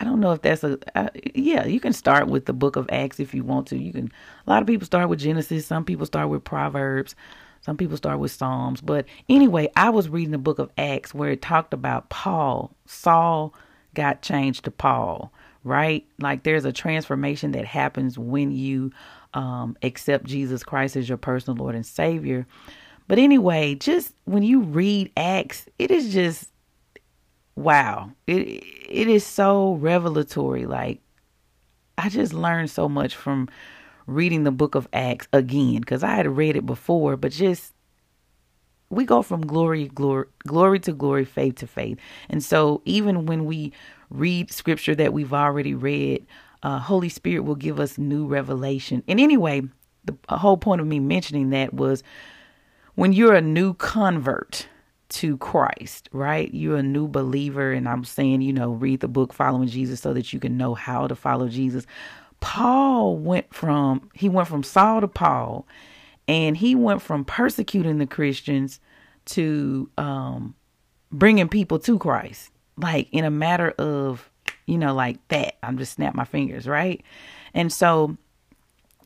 I 0.00 0.04
don't 0.04 0.20
know 0.20 0.32
if 0.32 0.40
that's 0.40 0.64
a 0.64 0.78
uh, 0.94 1.08
yeah. 1.34 1.66
You 1.66 1.78
can 1.78 1.92
start 1.92 2.26
with 2.26 2.46
the 2.46 2.54
Book 2.54 2.76
of 2.76 2.88
Acts 2.90 3.20
if 3.20 3.34
you 3.34 3.44
want 3.44 3.66
to. 3.68 3.76
You 3.76 3.92
can. 3.92 4.10
A 4.46 4.50
lot 4.50 4.62
of 4.62 4.66
people 4.66 4.86
start 4.86 5.10
with 5.10 5.20
Genesis. 5.20 5.66
Some 5.66 5.84
people 5.84 6.06
start 6.06 6.30
with 6.30 6.42
Proverbs. 6.42 7.14
Some 7.60 7.76
people 7.76 7.98
start 7.98 8.18
with 8.18 8.32
Psalms. 8.32 8.80
But 8.80 9.04
anyway, 9.28 9.70
I 9.76 9.90
was 9.90 10.08
reading 10.08 10.30
the 10.30 10.38
Book 10.38 10.58
of 10.58 10.70
Acts 10.78 11.12
where 11.12 11.30
it 11.30 11.42
talked 11.42 11.74
about 11.74 12.08
Paul. 12.08 12.74
Saul 12.86 13.54
got 13.94 14.22
changed 14.22 14.64
to 14.64 14.70
Paul. 14.70 15.30
Right? 15.62 16.06
Like 16.18 16.42
there's 16.44 16.64
a 16.64 16.72
transformation 16.72 17.52
that 17.52 17.66
happens 17.66 18.18
when 18.18 18.50
you 18.50 18.92
um, 19.34 19.76
accept 19.82 20.24
Jesus 20.24 20.64
Christ 20.64 20.96
as 20.96 21.06
your 21.06 21.18
personal 21.18 21.58
Lord 21.58 21.74
and 21.74 21.84
Savior. 21.84 22.46
But 23.06 23.18
anyway, 23.18 23.74
just 23.74 24.14
when 24.24 24.42
you 24.42 24.60
read 24.60 25.12
Acts, 25.18 25.66
it 25.78 25.90
is 25.90 26.12
just 26.14 26.49
wow. 27.56 28.12
It 28.26 28.64
it 28.88 29.08
is 29.08 29.24
so 29.24 29.74
revelatory. 29.74 30.66
Like 30.66 31.00
I 31.98 32.08
just 32.08 32.32
learned 32.32 32.70
so 32.70 32.88
much 32.88 33.14
from 33.14 33.48
reading 34.06 34.44
the 34.44 34.50
book 34.50 34.74
of 34.74 34.88
Acts 34.92 35.28
again 35.32 35.80
because 35.80 36.02
I 36.02 36.14
had 36.14 36.26
read 36.26 36.56
it 36.56 36.66
before, 36.66 37.16
but 37.16 37.32
just 37.32 37.72
we 38.90 39.04
go 39.04 39.22
from 39.22 39.46
glory 39.46 39.88
glory 39.88 40.26
glory 40.46 40.80
to 40.80 40.92
glory 40.92 41.24
faith 41.24 41.56
to 41.56 41.66
faith 41.66 41.98
and 42.28 42.42
so 42.42 42.82
even 42.84 43.24
when 43.26 43.44
we 43.44 43.72
read 44.10 44.52
scripture 44.52 44.94
that 44.94 45.12
we've 45.12 45.32
already 45.32 45.74
read 45.74 46.26
uh, 46.62 46.78
holy 46.78 47.08
spirit 47.08 47.42
will 47.42 47.54
give 47.54 47.80
us 47.80 47.96
new 47.96 48.26
revelation 48.26 49.02
and 49.08 49.20
anyway 49.20 49.62
the 50.04 50.16
whole 50.36 50.56
point 50.56 50.80
of 50.80 50.86
me 50.86 50.98
mentioning 50.98 51.50
that 51.50 51.72
was 51.72 52.02
when 52.96 53.12
you're 53.12 53.34
a 53.34 53.40
new 53.40 53.72
convert 53.74 54.66
to 55.10 55.36
Christ, 55.38 56.08
right? 56.12 56.52
You're 56.52 56.78
a 56.78 56.82
new 56.82 57.08
believer, 57.08 57.72
and 57.72 57.88
I'm 57.88 58.04
saying, 58.04 58.42
you 58.42 58.52
know, 58.52 58.70
read 58.70 59.00
the 59.00 59.08
book 59.08 59.32
Following 59.32 59.68
Jesus 59.68 60.00
so 60.00 60.12
that 60.14 60.32
you 60.32 60.40
can 60.40 60.56
know 60.56 60.74
how 60.74 61.06
to 61.06 61.14
follow 61.14 61.48
Jesus. 61.48 61.86
Paul 62.40 63.18
went 63.18 63.52
from 63.52 64.10
he 64.14 64.28
went 64.28 64.48
from 64.48 64.62
Saul 64.62 65.00
to 65.02 65.08
Paul, 65.08 65.66
and 66.26 66.56
he 66.56 66.74
went 66.74 67.02
from 67.02 67.24
persecuting 67.24 67.98
the 67.98 68.06
Christians 68.06 68.80
to 69.26 69.90
um, 69.98 70.54
bringing 71.12 71.48
people 71.48 71.78
to 71.80 71.98
Christ, 71.98 72.50
like 72.76 73.08
in 73.12 73.24
a 73.24 73.30
matter 73.30 73.70
of, 73.72 74.30
you 74.66 74.78
know, 74.78 74.94
like 74.94 75.26
that. 75.28 75.56
I'm 75.62 75.76
just 75.76 75.94
snap 75.94 76.14
my 76.14 76.24
fingers, 76.24 76.66
right? 76.66 77.02
And 77.52 77.72
so, 77.72 78.16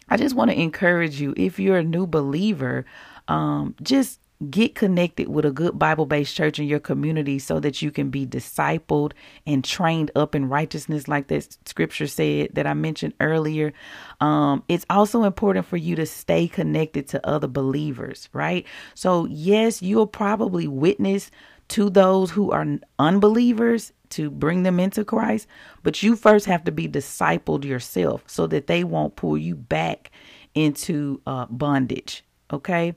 I 0.08 0.16
just 0.16 0.34
want 0.34 0.50
to 0.50 0.60
encourage 0.60 1.20
you 1.20 1.34
if 1.36 1.58
you're 1.58 1.78
a 1.78 1.84
new 1.84 2.06
believer, 2.06 2.84
um, 3.26 3.74
just 3.82 4.20
get 4.50 4.74
connected 4.74 5.28
with 5.28 5.44
a 5.44 5.50
good 5.50 5.78
Bible 5.78 6.06
based 6.06 6.36
church 6.36 6.58
in 6.58 6.66
your 6.66 6.80
community 6.80 7.38
so 7.38 7.60
that 7.60 7.80
you 7.80 7.90
can 7.90 8.10
be 8.10 8.26
discipled 8.26 9.12
and 9.46 9.64
trained 9.64 10.10
up 10.16 10.34
in 10.34 10.48
righteousness, 10.48 11.08
like 11.08 11.28
that 11.28 11.56
scripture 11.66 12.06
said 12.06 12.50
that 12.52 12.66
I 12.66 12.74
mentioned 12.74 13.14
earlier. 13.20 13.72
Um, 14.20 14.62
it's 14.68 14.86
also 14.90 15.22
important 15.22 15.66
for 15.66 15.76
you 15.76 15.96
to 15.96 16.06
stay 16.06 16.48
connected 16.48 17.08
to 17.08 17.26
other 17.26 17.46
believers, 17.46 18.28
right? 18.32 18.66
So, 18.94 19.26
yes, 19.26 19.82
you'll 19.82 20.06
probably 20.06 20.66
witness 20.66 21.30
to 21.68 21.88
those 21.88 22.30
who 22.30 22.50
are 22.50 22.66
unbelievers 22.98 23.92
to 24.10 24.30
bring 24.30 24.62
them 24.62 24.78
into 24.78 25.04
Christ, 25.04 25.46
but 25.82 26.02
you 26.02 26.14
first 26.14 26.46
have 26.46 26.64
to 26.64 26.72
be 26.72 26.88
discipled 26.88 27.64
yourself 27.64 28.22
so 28.26 28.46
that 28.48 28.66
they 28.66 28.84
won't 28.84 29.16
pull 29.16 29.38
you 29.38 29.56
back 29.56 30.10
into 30.54 31.20
uh, 31.26 31.46
bondage. 31.46 32.24
Okay. 32.52 32.94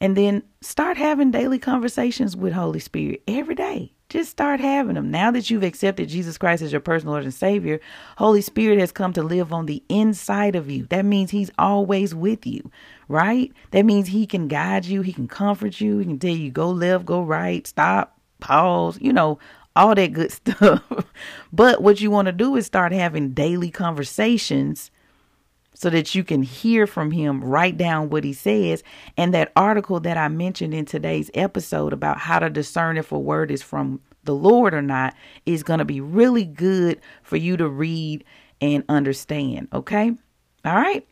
And 0.00 0.16
then 0.16 0.42
start 0.60 0.96
having 0.96 1.30
daily 1.30 1.58
conversations 1.58 2.36
with 2.36 2.52
Holy 2.52 2.80
Spirit 2.80 3.22
every 3.26 3.54
day. 3.54 3.92
Just 4.08 4.30
start 4.30 4.60
having 4.60 4.94
them. 4.94 5.10
Now 5.10 5.32
that 5.32 5.50
you've 5.50 5.64
accepted 5.64 6.08
Jesus 6.08 6.38
Christ 6.38 6.62
as 6.62 6.70
your 6.70 6.80
personal 6.80 7.14
Lord 7.14 7.24
and 7.24 7.34
Savior, 7.34 7.80
Holy 8.18 8.40
Spirit 8.40 8.78
has 8.78 8.92
come 8.92 9.12
to 9.14 9.22
live 9.22 9.52
on 9.52 9.66
the 9.66 9.82
inside 9.88 10.54
of 10.54 10.70
you. 10.70 10.86
That 10.90 11.04
means 11.04 11.32
He's 11.32 11.50
always 11.58 12.14
with 12.14 12.46
you, 12.46 12.70
right? 13.08 13.52
That 13.72 13.84
means 13.84 14.08
He 14.08 14.24
can 14.26 14.46
guide 14.46 14.84
you, 14.84 15.02
He 15.02 15.12
can 15.12 15.26
comfort 15.26 15.80
you, 15.80 15.98
He 15.98 16.04
can 16.04 16.18
tell 16.20 16.30
you 16.30 16.50
go 16.50 16.70
left, 16.70 17.04
go 17.04 17.22
right, 17.22 17.66
stop, 17.66 18.16
pause, 18.38 18.96
you 19.00 19.12
know, 19.12 19.40
all 19.74 19.94
that 19.94 20.12
good 20.12 20.30
stuff. 20.32 20.82
but 21.52 21.82
what 21.82 22.00
you 22.00 22.10
want 22.10 22.26
to 22.26 22.32
do 22.32 22.54
is 22.54 22.64
start 22.64 22.92
having 22.92 23.32
daily 23.32 23.70
conversations 23.70 24.92
so 25.78 25.90
that 25.90 26.14
you 26.14 26.24
can 26.24 26.42
hear 26.42 26.86
from 26.86 27.10
him, 27.10 27.44
write 27.44 27.76
down 27.76 28.08
what 28.08 28.24
he 28.24 28.32
says. 28.32 28.82
And 29.18 29.34
that 29.34 29.52
article 29.54 30.00
that 30.00 30.16
I 30.16 30.28
mentioned 30.28 30.72
in 30.72 30.86
today's 30.86 31.30
episode 31.34 31.92
about 31.92 32.18
how 32.18 32.38
to 32.38 32.48
discern 32.48 32.96
if 32.96 33.12
a 33.12 33.18
word 33.18 33.50
is 33.50 33.62
from 33.62 34.00
the 34.24 34.34
Lord 34.34 34.72
or 34.72 34.80
not 34.80 35.14
is 35.44 35.62
going 35.62 35.78
to 35.78 35.84
be 35.84 36.00
really 36.00 36.44
good 36.44 36.98
for 37.22 37.36
you 37.36 37.58
to 37.58 37.68
read 37.68 38.24
and 38.60 38.84
understand. 38.88 39.68
Okay. 39.72 40.12
All 40.64 40.74
right. 40.74 41.06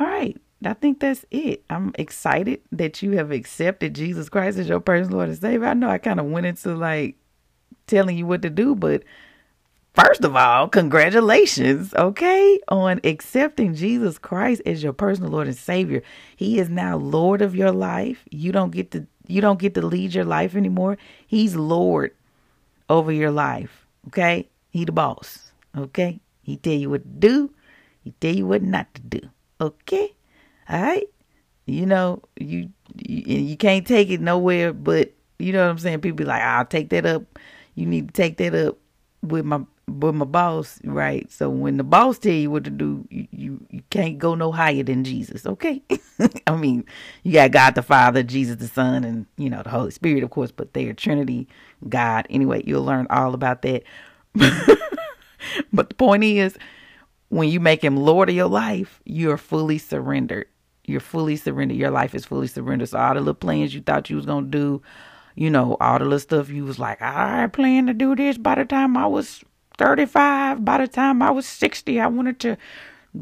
All 0.00 0.08
right. 0.08 0.36
I 0.64 0.74
think 0.74 0.98
that's 0.98 1.24
it. 1.30 1.64
I'm 1.70 1.92
excited 1.96 2.62
that 2.72 3.00
you 3.00 3.12
have 3.12 3.30
accepted 3.30 3.94
Jesus 3.94 4.28
Christ 4.28 4.58
as 4.58 4.68
your 4.68 4.80
personal 4.80 5.18
Lord 5.18 5.28
and 5.28 5.38
Savior. 5.38 5.66
I 5.66 5.74
know 5.74 5.88
I 5.88 5.98
kind 5.98 6.18
of 6.18 6.26
went 6.26 6.46
into 6.46 6.74
like 6.74 7.16
telling 7.86 8.16
you 8.16 8.26
what 8.26 8.42
to 8.42 8.50
do, 8.50 8.74
but 8.74 9.04
First 9.94 10.24
of 10.24 10.34
all, 10.34 10.68
congratulations, 10.68 11.92
okay, 11.94 12.58
on 12.68 13.00
accepting 13.04 13.74
Jesus 13.74 14.16
Christ 14.16 14.62
as 14.64 14.82
your 14.82 14.94
personal 14.94 15.30
Lord 15.30 15.48
and 15.48 15.56
Savior. 15.56 16.02
He 16.34 16.58
is 16.58 16.70
now 16.70 16.96
Lord 16.96 17.42
of 17.42 17.54
your 17.54 17.72
life. 17.72 18.24
You 18.30 18.52
don't 18.52 18.70
get 18.70 18.90
to 18.92 19.06
you 19.26 19.40
don't 19.42 19.58
get 19.58 19.74
to 19.74 19.82
lead 19.82 20.14
your 20.14 20.24
life 20.24 20.56
anymore. 20.56 20.96
He's 21.26 21.56
Lord 21.56 22.14
over 22.88 23.12
your 23.12 23.30
life. 23.30 23.86
Okay? 24.08 24.48
He 24.70 24.84
the 24.86 24.92
boss. 24.92 25.52
Okay? 25.76 26.20
He 26.42 26.56
tell 26.56 26.72
you 26.72 26.88
what 26.88 27.02
to 27.02 27.08
do. 27.08 27.50
He 28.02 28.12
tell 28.12 28.34
you 28.34 28.46
what 28.46 28.62
not 28.62 28.92
to 28.94 29.02
do. 29.02 29.20
Okay? 29.60 30.14
All 30.70 30.82
right? 30.82 31.08
You 31.66 31.84
know, 31.84 32.22
you 32.36 32.70
you, 32.96 33.22
you 33.36 33.56
can't 33.58 33.86
take 33.86 34.08
it 34.08 34.22
nowhere 34.22 34.72
but 34.72 35.12
you 35.38 35.52
know 35.52 35.64
what 35.64 35.70
I'm 35.70 35.78
saying? 35.78 36.00
People 36.00 36.16
be 36.16 36.24
like, 36.24 36.42
I'll 36.42 36.64
take 36.64 36.88
that 36.90 37.04
up. 37.04 37.38
You 37.74 37.84
need 37.84 38.08
to 38.08 38.12
take 38.12 38.38
that 38.38 38.54
up 38.54 38.78
with 39.22 39.44
my 39.44 39.60
but 39.88 40.14
my 40.14 40.24
boss, 40.24 40.80
right? 40.84 41.30
So 41.30 41.50
when 41.50 41.76
the 41.76 41.84
boss 41.84 42.18
tell 42.18 42.32
you 42.32 42.50
what 42.50 42.64
to 42.64 42.70
do, 42.70 43.06
you, 43.10 43.26
you, 43.70 43.82
can't 43.90 44.18
go 44.18 44.34
no 44.34 44.52
higher 44.52 44.82
than 44.82 45.04
Jesus, 45.04 45.44
okay? 45.44 45.82
I 46.46 46.56
mean, 46.56 46.84
you 47.24 47.32
got 47.32 47.50
God 47.50 47.74
the 47.74 47.82
Father, 47.82 48.22
Jesus 48.22 48.56
the 48.56 48.68
Son, 48.68 49.04
and 49.04 49.26
you 49.36 49.50
know 49.50 49.62
the 49.62 49.70
Holy 49.70 49.90
Spirit, 49.90 50.22
of 50.22 50.30
course, 50.30 50.50
but 50.50 50.72
they're 50.72 50.92
Trinity 50.92 51.48
God. 51.88 52.26
Anyway, 52.30 52.62
you'll 52.64 52.84
learn 52.84 53.06
all 53.10 53.34
about 53.34 53.62
that. 53.62 53.82
but 55.72 55.88
the 55.88 55.94
point 55.96 56.24
is, 56.24 56.56
when 57.28 57.48
you 57.48 57.60
make 57.60 57.82
Him 57.82 57.96
Lord 57.96 58.28
of 58.28 58.34
your 58.34 58.48
life, 58.48 59.00
you're 59.04 59.36
fully 59.36 59.78
surrendered. 59.78 60.46
You're 60.84 61.00
fully 61.00 61.36
surrendered. 61.36 61.78
Your 61.78 61.90
life 61.90 62.14
is 62.14 62.24
fully 62.24 62.46
surrendered. 62.46 62.88
So 62.88 62.98
all 62.98 63.14
the 63.14 63.20
little 63.20 63.34
plans 63.34 63.74
you 63.74 63.80
thought 63.80 64.10
you 64.10 64.16
was 64.16 64.26
gonna 64.26 64.46
do, 64.46 64.82
you 65.34 65.50
know, 65.50 65.76
all 65.80 65.98
the 65.98 66.04
little 66.04 66.18
stuff 66.18 66.50
you 66.50 66.64
was 66.64 66.78
like, 66.78 67.02
I 67.02 67.46
plan 67.48 67.86
to 67.86 67.94
do 67.94 68.14
this 68.14 68.38
by 68.38 68.54
the 68.54 68.64
time 68.64 68.96
I 68.96 69.06
was 69.06 69.44
35. 69.78 70.64
By 70.64 70.78
the 70.78 70.88
time 70.88 71.22
I 71.22 71.30
was 71.30 71.46
60, 71.46 72.00
I 72.00 72.06
wanted 72.06 72.38
to 72.40 72.56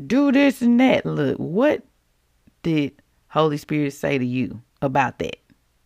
do 0.07 0.33
this 0.33 0.63
and 0.63 0.79
that. 0.81 1.07
Look, 1.07 1.37
what 1.39 1.83
did 2.63 2.93
Holy 3.29 3.57
Spirit 3.57 3.93
say 3.93 4.19
to 4.19 4.25
you 4.25 4.63
about 4.83 5.19
that? 5.19 5.37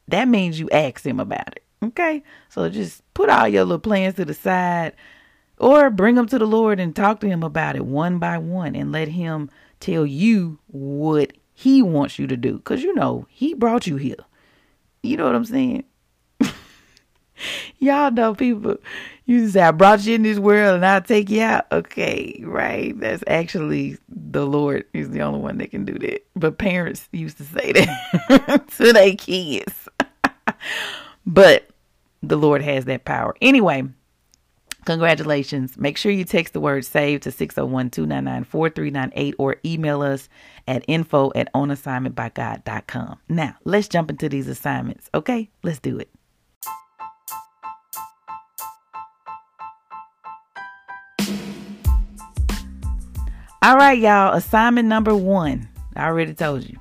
That 0.09 0.29
means 0.29 0.61
you 0.61 0.69
ask 0.71 1.05
him 1.05 1.21
about 1.21 1.57
it. 1.57 1.65
Okay? 1.83 2.23
So 2.49 2.69
just 2.69 3.03
put 3.15 3.29
all 3.29 3.49
your 3.49 3.65
little 3.65 3.79
plans 3.79 4.15
to 4.15 4.25
the 4.25 4.35
side 4.35 4.95
or 5.59 5.91
bring 5.91 6.15
them 6.15 6.27
to 6.27 6.39
the 6.39 6.47
Lord 6.47 6.81
and 6.81 6.95
talk 6.95 7.21
to 7.21 7.29
him 7.29 7.43
about 7.43 7.77
it 7.77 7.87
one 7.87 8.19
by 8.19 8.39
one 8.39 8.75
and 8.75 8.93
let 8.93 9.09
him 9.09 9.51
tell 9.81 10.05
you 10.07 10.59
what 10.67 11.33
he 11.53 11.83
wants 11.83 12.19
you 12.19 12.27
to 12.27 12.37
do. 12.37 12.55
Because 12.55 12.83
you 12.83 12.95
know, 12.95 13.27
he 13.29 13.55
brought 13.55 13.87
you 13.87 13.97
here. 13.97 14.17
You 15.03 15.17
know 15.17 15.27
what 15.27 15.35
I'm 15.35 15.45
saying? 15.45 15.85
Y'all 17.79 18.11
know 18.11 18.35
people 18.35 18.79
you 19.27 19.49
say 19.49 19.63
I 19.63 19.71
brought 19.71 20.05
you 20.05 20.15
in 20.15 20.23
this 20.23 20.39
world 20.39 20.77
and 20.77 20.87
I'll 20.87 21.01
take 21.01 21.31
you 21.31 21.43
out. 21.43 21.67
Okay, 21.73 22.41
right. 22.45 22.99
That's 22.99 23.25
actually 23.27 23.97
the 24.09 24.47
Lord 24.47 24.85
is 24.93 25.11
the 25.11 25.23
only 25.23 25.41
one 25.41 25.59
that 25.59 25.71
can 25.71 25.85
do 25.85 25.99
that. 25.99 26.27
But 26.37 26.59
parents 26.59 27.09
used 27.13 27.39
to 27.39 27.45
say 27.45 27.73
that 28.29 28.69
to 28.77 28.93
their 28.93 29.15
kids. 29.15 29.89
but 31.27 31.71
the 32.23 32.37
Lord 32.37 32.63
has 32.63 32.85
that 32.85 33.07
power. 33.07 33.35
Anyway, 33.41 33.85
congratulations. 34.85 35.79
Make 35.79 35.97
sure 35.97 36.13
you 36.13 36.25
text 36.25 36.53
the 36.53 36.61
word 36.61 36.85
save 36.85 37.21
to 37.21 37.31
601 37.31 37.91
299 37.91 38.45
4398 38.45 39.35
or 39.39 39.57
email 39.65 40.03
us 40.03 40.29
at 40.69 40.85
info 40.87 41.33
at 41.35 41.51
onassignmentbygod.com. 41.55 43.19
Now, 43.31 43.57
let's 43.65 43.89
jump 43.89 44.11
into 44.11 44.29
these 44.29 44.49
assignments. 44.49 45.09
Okay, 45.15 45.49
let's 45.63 45.79
do 45.79 45.99
it. 45.99 46.11
All 53.65 53.77
right, 53.77 53.99
y'all. 53.99 54.35
Assignment 54.35 54.89
number 54.89 55.17
one. 55.17 55.67
I 55.97 56.05
already 56.05 56.35
told 56.35 56.69
you. 56.69 56.79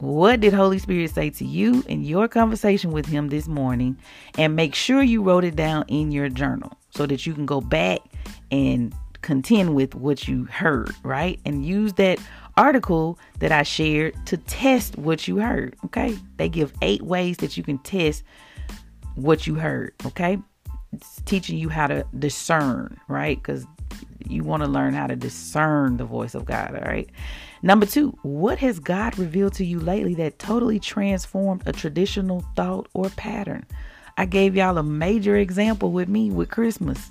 What 0.00 0.40
did 0.40 0.52
Holy 0.52 0.78
Spirit 0.78 1.10
say 1.10 1.30
to 1.30 1.46
you 1.46 1.82
in 1.88 2.04
your 2.04 2.28
conversation 2.28 2.92
with 2.92 3.06
Him 3.06 3.28
this 3.28 3.48
morning? 3.48 3.96
And 4.36 4.54
make 4.54 4.74
sure 4.74 5.02
you 5.02 5.22
wrote 5.22 5.44
it 5.44 5.56
down 5.56 5.86
in 5.88 6.12
your 6.12 6.28
journal 6.28 6.76
so 6.90 7.06
that 7.06 7.24
you 7.24 7.32
can 7.32 7.46
go 7.46 7.62
back 7.62 8.00
and 8.50 8.94
contend 9.22 9.74
with 9.74 9.94
what 9.94 10.28
you 10.28 10.44
heard, 10.44 10.94
right? 11.02 11.40
And 11.46 11.64
use 11.64 11.94
that 11.94 12.18
article 12.58 13.18
that 13.38 13.50
I 13.50 13.62
shared 13.62 14.14
to 14.26 14.36
test 14.36 14.98
what 14.98 15.26
you 15.26 15.38
heard, 15.38 15.74
okay? 15.86 16.18
They 16.36 16.50
give 16.50 16.70
eight 16.82 17.00
ways 17.00 17.38
that 17.38 17.56
you 17.56 17.62
can 17.62 17.78
test 17.78 18.24
what 19.14 19.46
you 19.46 19.54
heard, 19.54 19.94
okay? 20.04 20.36
It's 20.92 21.22
teaching 21.22 21.56
you 21.56 21.70
how 21.70 21.86
to 21.86 22.04
discern, 22.18 23.00
right? 23.08 23.38
Because 23.38 23.64
you 24.28 24.42
want 24.42 24.62
to 24.62 24.68
learn 24.68 24.94
how 24.94 25.06
to 25.06 25.16
discern 25.16 25.96
the 25.96 26.04
voice 26.04 26.34
of 26.34 26.44
God, 26.44 26.74
all 26.74 26.88
right? 26.88 27.08
Number 27.62 27.86
two, 27.86 28.16
what 28.22 28.58
has 28.58 28.78
God 28.78 29.18
revealed 29.18 29.54
to 29.54 29.64
you 29.64 29.80
lately 29.80 30.14
that 30.16 30.38
totally 30.38 30.78
transformed 30.78 31.62
a 31.66 31.72
traditional 31.72 32.44
thought 32.54 32.88
or 32.94 33.08
pattern? 33.10 33.64
I 34.16 34.24
gave 34.24 34.56
y'all 34.56 34.78
a 34.78 34.82
major 34.82 35.36
example 35.36 35.92
with 35.92 36.08
me 36.08 36.30
with 36.30 36.50
Christmas. 36.50 37.10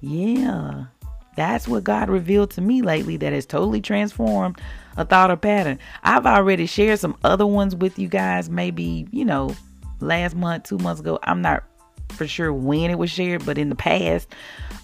Yeah, 0.00 0.86
that's 1.36 1.68
what 1.68 1.84
God 1.84 2.08
revealed 2.08 2.50
to 2.52 2.60
me 2.60 2.82
lately 2.82 3.16
that 3.18 3.32
has 3.32 3.46
totally 3.46 3.80
transformed 3.80 4.60
a 4.96 5.04
thought 5.04 5.30
or 5.30 5.36
pattern. 5.36 5.78
I've 6.02 6.26
already 6.26 6.66
shared 6.66 6.98
some 6.98 7.16
other 7.22 7.46
ones 7.46 7.76
with 7.76 7.98
you 7.98 8.08
guys, 8.08 8.48
maybe, 8.48 9.06
you 9.10 9.24
know, 9.24 9.54
last 10.00 10.34
month, 10.34 10.64
two 10.64 10.78
months 10.78 11.00
ago. 11.00 11.18
I'm 11.22 11.42
not 11.42 11.64
for 12.10 12.26
sure 12.26 12.52
when 12.52 12.90
it 12.90 12.98
was 12.98 13.10
shared, 13.10 13.44
but 13.44 13.58
in 13.58 13.68
the 13.68 13.74
past, 13.74 14.28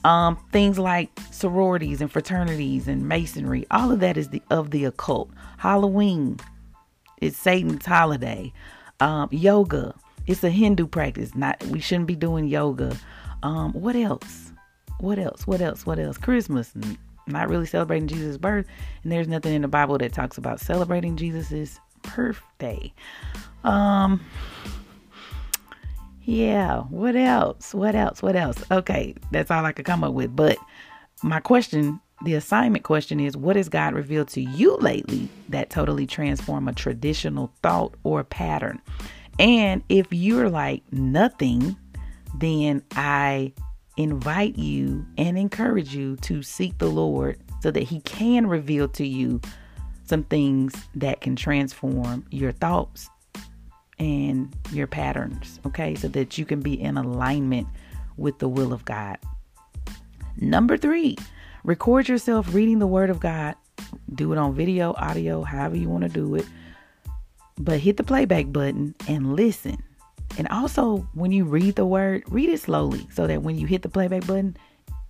um, 0.04 0.37
things 0.50 0.78
like 0.78 1.11
sororities 1.30 2.00
and 2.00 2.11
fraternities 2.11 2.88
and 2.88 3.08
masonry, 3.08 3.66
all 3.70 3.90
of 3.90 4.00
that 4.00 4.16
is 4.16 4.28
the 4.28 4.42
of 4.50 4.70
the 4.70 4.85
occult. 4.85 5.30
Halloween 5.58 6.38
is 7.20 7.37
Satan's 7.37 7.87
holiday. 7.87 8.52
Um, 9.00 9.28
yoga, 9.30 9.94
it's 10.26 10.44
a 10.44 10.50
Hindu 10.50 10.87
practice. 10.87 11.35
Not 11.35 11.62
we 11.66 11.80
shouldn't 11.80 12.06
be 12.06 12.16
doing 12.16 12.46
yoga. 12.46 12.96
Um, 13.42 13.72
what 13.72 13.96
else? 13.96 14.52
What 15.00 15.18
else? 15.18 15.46
What 15.46 15.61
else? 15.61 15.85
What 15.85 15.98
else? 15.98 16.18
Christmas, 16.18 16.72
not 17.26 17.48
really 17.48 17.66
celebrating 17.66 18.08
Jesus' 18.08 18.38
birth, 18.38 18.66
and 19.02 19.11
there's 19.11 19.28
nothing 19.28 19.54
in 19.54 19.62
the 19.62 19.68
Bible 19.68 19.98
that 19.98 20.12
talks 20.12 20.38
about 20.38 20.61
celebrating 20.61 21.16
Jesus's 21.16 21.80
birthday. 22.14 22.92
Um, 23.64 24.20
yeah, 26.24 26.82
what 26.82 27.16
else? 27.16 27.74
What 27.74 27.94
else? 27.94 28.22
What 28.22 28.37
else? 28.37 28.62
Okay, 28.70 29.14
that's 29.30 29.50
all 29.50 29.64
I 29.64 29.72
could 29.72 29.85
come 29.85 30.04
up 30.04 30.14
with. 30.14 30.35
But 30.35 30.56
my 31.22 31.40
question, 31.40 32.00
the 32.24 32.35
assignment 32.35 32.85
question 32.85 33.18
is 33.18 33.37
what 33.37 33.56
has 33.56 33.68
God 33.68 33.94
revealed 33.94 34.28
to 34.28 34.40
you 34.40 34.76
lately 34.76 35.28
that 35.48 35.70
totally 35.70 36.06
transform 36.06 36.68
a 36.68 36.72
traditional 36.72 37.52
thought 37.62 37.94
or 38.04 38.22
pattern? 38.22 38.80
And 39.38 39.82
if 39.88 40.06
you're 40.11 40.48
like 40.48 40.85
nothing, 40.92 41.76
then 42.38 42.82
I 42.92 43.52
invite 43.96 44.56
you 44.56 45.04
and 45.18 45.37
encourage 45.37 45.94
you 45.94 46.16
to 46.16 46.42
seek 46.42 46.78
the 46.78 46.90
Lord 46.90 47.38
so 47.61 47.70
that 47.72 47.82
He 47.82 48.00
can 48.02 48.46
reveal 48.46 48.88
to 48.90 49.06
you 49.06 49.40
some 50.04 50.22
things 50.24 50.74
that 50.94 51.20
can 51.20 51.35
transform 51.35 52.26
your 52.30 52.52
thoughts 52.52 53.08
and 53.98 54.55
your 54.72 54.87
patterns, 54.87 55.61
okay, 55.66 55.94
so 55.94 56.09
that 56.09 56.38
you 56.38 56.44
can 56.44 56.61
be 56.61 56.81
in 56.81 56.96
alignment 56.96 57.68
with 58.16 58.38
the 58.38 58.48
will 58.48 58.72
of 58.72 58.85
God. 58.85 59.18
Number 60.37 60.76
three, 60.76 61.16
record 61.64 62.09
yourself 62.09 62.55
reading 62.55 62.78
the 62.78 62.87
Word 62.87 63.11
of 63.11 63.20
God. 63.20 63.55
Do 64.14 64.33
it 64.33 64.38
on 64.38 64.55
video, 64.55 64.94
audio, 64.94 65.42
however 65.42 65.76
you 65.76 65.88
want 65.88 66.05
to 66.05 66.09
do 66.09 66.35
it. 66.35 66.46
But 67.59 67.81
hit 67.81 67.96
the 67.96 68.02
playback 68.02 68.50
button 68.50 68.94
and 69.09 69.37
listen. 69.37 69.83
And 70.38 70.48
also, 70.48 71.07
when 71.12 71.31
you 71.31 71.44
read 71.44 71.76
the 71.76 71.85
Word, 71.85 72.24
read 72.28 72.48
it 72.48 72.61
slowly 72.61 73.07
so 73.12 73.26
that 73.26 73.42
when 73.42 73.59
you 73.59 73.66
hit 73.66 73.83
the 73.83 73.88
playback 73.88 74.26
button, 74.26 74.57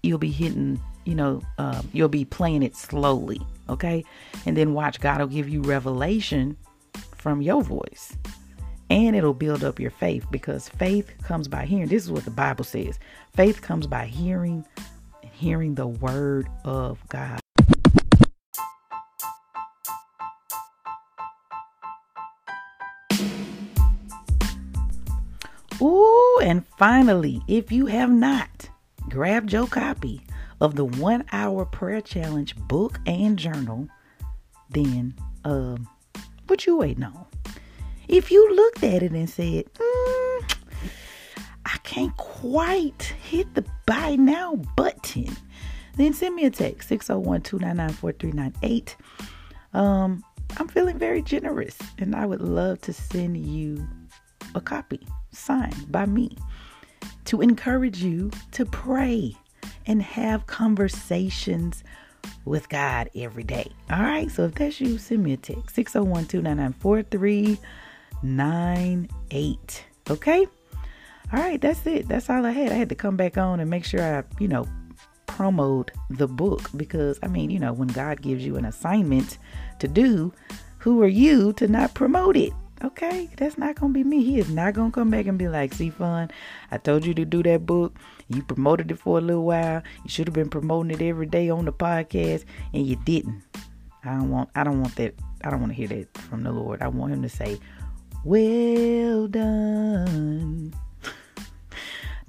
you'll 0.03 0.19
be 0.19 0.33
hitting, 0.33 0.81
you 1.05 1.15
know, 1.15 1.41
uh, 1.59 1.81
you'll 1.93 2.09
be 2.09 2.25
playing 2.25 2.65
it 2.65 2.75
slowly, 2.75 3.41
okay? 3.69 4.05
And 4.45 4.57
then 4.57 4.75
watch 4.75 5.01
God 5.01 5.21
will 5.21 5.29
give 5.29 5.49
you 5.49 5.63
revelation 5.63 6.57
from 7.17 7.41
your 7.41 7.63
voice 7.63 8.17
and 8.93 9.17
it'll 9.17 9.33
build 9.33 9.65
up 9.65 9.81
your 9.81 9.91
faith 9.91 10.27
because 10.31 10.69
faith 10.69 11.11
comes 11.25 11.49
by 11.49 11.65
hearing. 11.65 11.89
This 11.89 12.05
is 12.05 12.11
what 12.11 12.27
the 12.27 12.31
Bible 12.31 12.63
says 12.63 12.99
faith 13.35 13.63
comes 13.63 13.87
by 13.87 14.05
hearing 14.05 14.67
hearing 15.33 15.75
the 15.75 15.87
word 15.87 16.47
of 16.63 16.99
God. 17.09 17.41
Ooh, 25.81 26.41
and 26.43 26.65
finally, 26.77 27.41
if 27.49 27.73
you 27.73 27.87
have 27.87 28.11
not 28.11 28.69
grabbed 29.09 29.55
your 29.55 29.67
copy 29.67 30.21
of 30.61 30.77
the 30.77 30.85
one 30.85 31.25
hour 31.33 31.65
prayer 31.65 32.03
challenge 32.03 32.55
book 32.57 33.01
and 33.07 33.39
journal, 33.39 33.89
then 34.69 35.15
um, 35.47 35.89
what 36.47 36.67
you 36.67 36.77
waiting 36.77 37.05
on? 37.05 37.27
If 38.09 38.31
you 38.31 38.55
looked 38.55 38.83
at 38.83 39.03
it 39.03 39.13
and 39.13 39.29
said, 39.29 39.73
mm, 39.75 40.55
I 41.65 41.77
can't 41.83 42.17
quite 42.17 43.15
hit 43.23 43.55
the 43.55 43.65
buy 43.87 44.17
now 44.17 44.57
button, 44.77 45.37
then 45.97 46.13
send 46.13 46.35
me 46.35 46.45
a 46.45 46.51
text 46.51 46.89
601 46.89 47.43
299 47.43 47.97
4398. 47.97 48.97
Um, 49.75 50.25
I'm 50.59 50.69
feeling 50.69 50.99
very 50.99 51.23
generous 51.23 51.79
and 51.99 52.15
I 52.15 52.27
would 52.27 52.43
love 52.43 52.81
to 52.83 52.93
send 52.93 53.37
you 53.39 53.87
a 54.55 54.61
copy 54.61 55.07
signed 55.31 55.91
by 55.91 56.07
me 56.07 56.37
to 57.25 57.41
encourage 57.41 58.03
you 58.03 58.31
to 58.53 58.67
pray 58.67 59.35
and 59.87 60.03
have 60.03 60.47
conversations 60.47 61.83
with 62.45 62.69
God 62.69 63.09
every 63.15 63.45
day. 63.45 63.71
All 63.91 64.03
right, 64.03 64.31
so 64.31 64.45
if 64.45 64.55
that's 64.55 64.81
you, 64.81 64.99
send 64.99 65.23
me 65.25 65.33
a 65.33 65.37
text 65.37 65.75
601 65.75 66.27
299 66.27 66.75
nine 68.23 69.09
eight. 69.31 69.85
Okay? 70.11 70.47
All 71.33 71.41
right, 71.41 71.61
that's 71.61 71.87
it. 71.87 72.09
That's 72.09 72.29
all 72.29 72.45
I 72.45 72.51
had. 72.51 72.73
I 72.73 72.75
had 72.75 72.91
to 72.91 72.95
come 72.95 73.17
back 73.17 73.39
on 73.39 73.61
and 73.61 73.71
make 73.71 73.85
sure 73.85 74.03
I, 74.03 74.23
you 74.39 74.49
know, 74.49 74.67
promote 75.27 75.91
the 76.11 76.29
book 76.29 76.69
because 76.77 77.19
I 77.23 77.29
mean, 77.29 77.51
you 77.51 77.59
know, 77.59 77.73
when 77.73 77.89
God 77.89 78.21
gives 78.21 78.45
you 78.45 78.57
an 78.57 78.67
assignment 78.67 79.39
to 79.79 79.89
do, 79.89 80.33
who 80.79 81.03
are 81.03 81.09
you 81.09 81.53
to 81.55 81.67
not 81.69 81.95
promote 81.95 82.37
it? 82.37 82.53
Okay, 82.85 83.31
that's 83.37 83.57
not 83.57 83.77
gonna 83.77 83.93
be 83.93 84.03
me. 84.03 84.25
He 84.25 84.41
is 84.41 84.51
not 84.51 84.75
gonna 84.75 84.91
come 84.91 85.09
back 85.11 85.27
and 85.27 85.39
be 85.39 85.49
like, 85.49 85.73
"See, 85.73 85.89
Fon, 85.89 86.31
I 86.71 86.79
told 86.79 87.07
you 87.07 87.15
to 87.15 87.25
do 87.25 87.43
that 87.45 87.65
book. 87.65 87.97
You 88.29 88.43
promoted 88.43 88.91
it 88.91 88.99
for 88.99 89.19
a 89.19 89.21
little 89.21 89.45
while. 89.45 89.83
You 90.03 90.11
should 90.11 90.27
have 90.27 90.35
been 90.35 90.51
promoting 90.51 90.91
it 90.91 91.01
every 91.01 91.27
day 91.27 91.49
on 91.49 91.65
the 91.65 91.73
podcast, 91.73 92.45
and 92.75 92.85
you 92.85 92.97
didn't." 92.97 93.43
I 94.05 94.17
don't 94.17 94.31
want. 94.31 94.51
I 94.57 94.65
don't 94.65 94.81
want 94.81 94.97
that. 94.97 95.15
I 95.45 95.51
don't 95.51 95.61
want 95.61 95.71
to 95.71 95.77
hear 95.77 95.89
that 95.89 96.19
from 96.19 96.43
the 96.43 96.51
Lord. 96.51 96.83
I 96.83 96.89
want 96.89 97.13
Him 97.13 97.23
to 97.23 97.29
say, 97.29 97.59
well 98.25 99.29
done. 99.29 100.75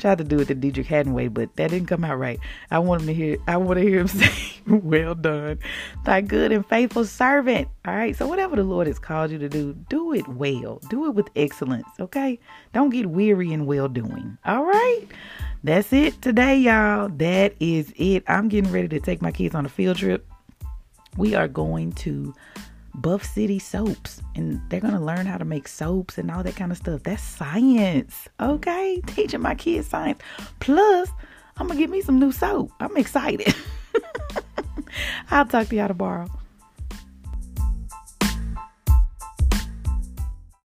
Tried 0.03 0.17
to 0.17 0.25
do 0.25 0.39
it 0.39 0.49
the 0.49 0.55
Deitrick 0.55 0.87
Haddon 0.87 1.13
way, 1.13 1.29
but 1.29 1.55
that 1.55 1.71
didn't 1.71 1.87
come 1.87 2.03
out 2.03 2.19
right. 2.19 2.37
I 2.69 2.79
want 2.79 3.01
him 3.01 3.07
to 3.07 3.13
hear. 3.13 3.37
I 3.47 3.55
want 3.55 3.79
to 3.79 3.85
hear 3.85 3.99
him 3.99 4.07
say, 4.09 4.33
"Well 4.67 5.15
done, 5.15 5.59
thy 6.03 6.19
good 6.19 6.51
and 6.51 6.65
faithful 6.67 7.05
servant." 7.05 7.69
All 7.85 7.95
right. 7.95 8.13
So 8.13 8.27
whatever 8.27 8.57
the 8.57 8.65
Lord 8.65 8.87
has 8.87 8.99
called 8.99 9.31
you 9.31 9.37
to 9.37 9.47
do, 9.47 9.73
do 9.89 10.13
it 10.13 10.27
well. 10.27 10.81
Do 10.89 11.05
it 11.05 11.11
with 11.11 11.29
excellence. 11.37 11.87
Okay. 12.01 12.37
Don't 12.73 12.89
get 12.89 13.05
weary 13.05 13.53
in 13.53 13.65
well 13.65 13.87
doing. 13.87 14.37
All 14.43 14.65
right. 14.65 15.05
That's 15.63 15.93
it 15.93 16.21
today, 16.21 16.57
y'all. 16.57 17.07
That 17.07 17.55
is 17.61 17.93
it. 17.95 18.25
I'm 18.27 18.49
getting 18.49 18.73
ready 18.73 18.89
to 18.89 18.99
take 18.99 19.21
my 19.21 19.31
kids 19.31 19.55
on 19.55 19.65
a 19.65 19.69
field 19.69 19.95
trip. 19.95 20.27
We 21.15 21.33
are 21.35 21.47
going 21.47 21.93
to 21.93 22.33
Buff 22.95 23.23
City 23.23 23.59
soaps 23.59 24.21
and 24.35 24.61
they're 24.69 24.79
going 24.79 24.93
to 24.93 24.99
learn 24.99 25.25
how 25.25 25.37
to 25.37 25.45
make 25.45 25.67
soaps 25.67 26.17
and 26.17 26.29
all 26.29 26.43
that 26.43 26.55
kind 26.55 26.71
of 26.71 26.77
stuff. 26.77 27.03
That's 27.03 27.23
science. 27.23 28.27
Okay? 28.39 29.01
Teaching 29.07 29.41
my 29.41 29.55
kids 29.55 29.87
science. 29.87 30.19
Plus, 30.59 31.09
I'm 31.57 31.67
going 31.67 31.77
to 31.77 31.83
get 31.83 31.89
me 31.89 32.01
some 32.01 32.19
new 32.19 32.31
soap. 32.31 32.71
I'm 32.79 32.95
excited. 32.97 33.53
I'll 35.31 35.45
talk 35.45 35.67
to 35.67 35.75
y'all 35.75 35.87
tomorrow. 35.87 36.29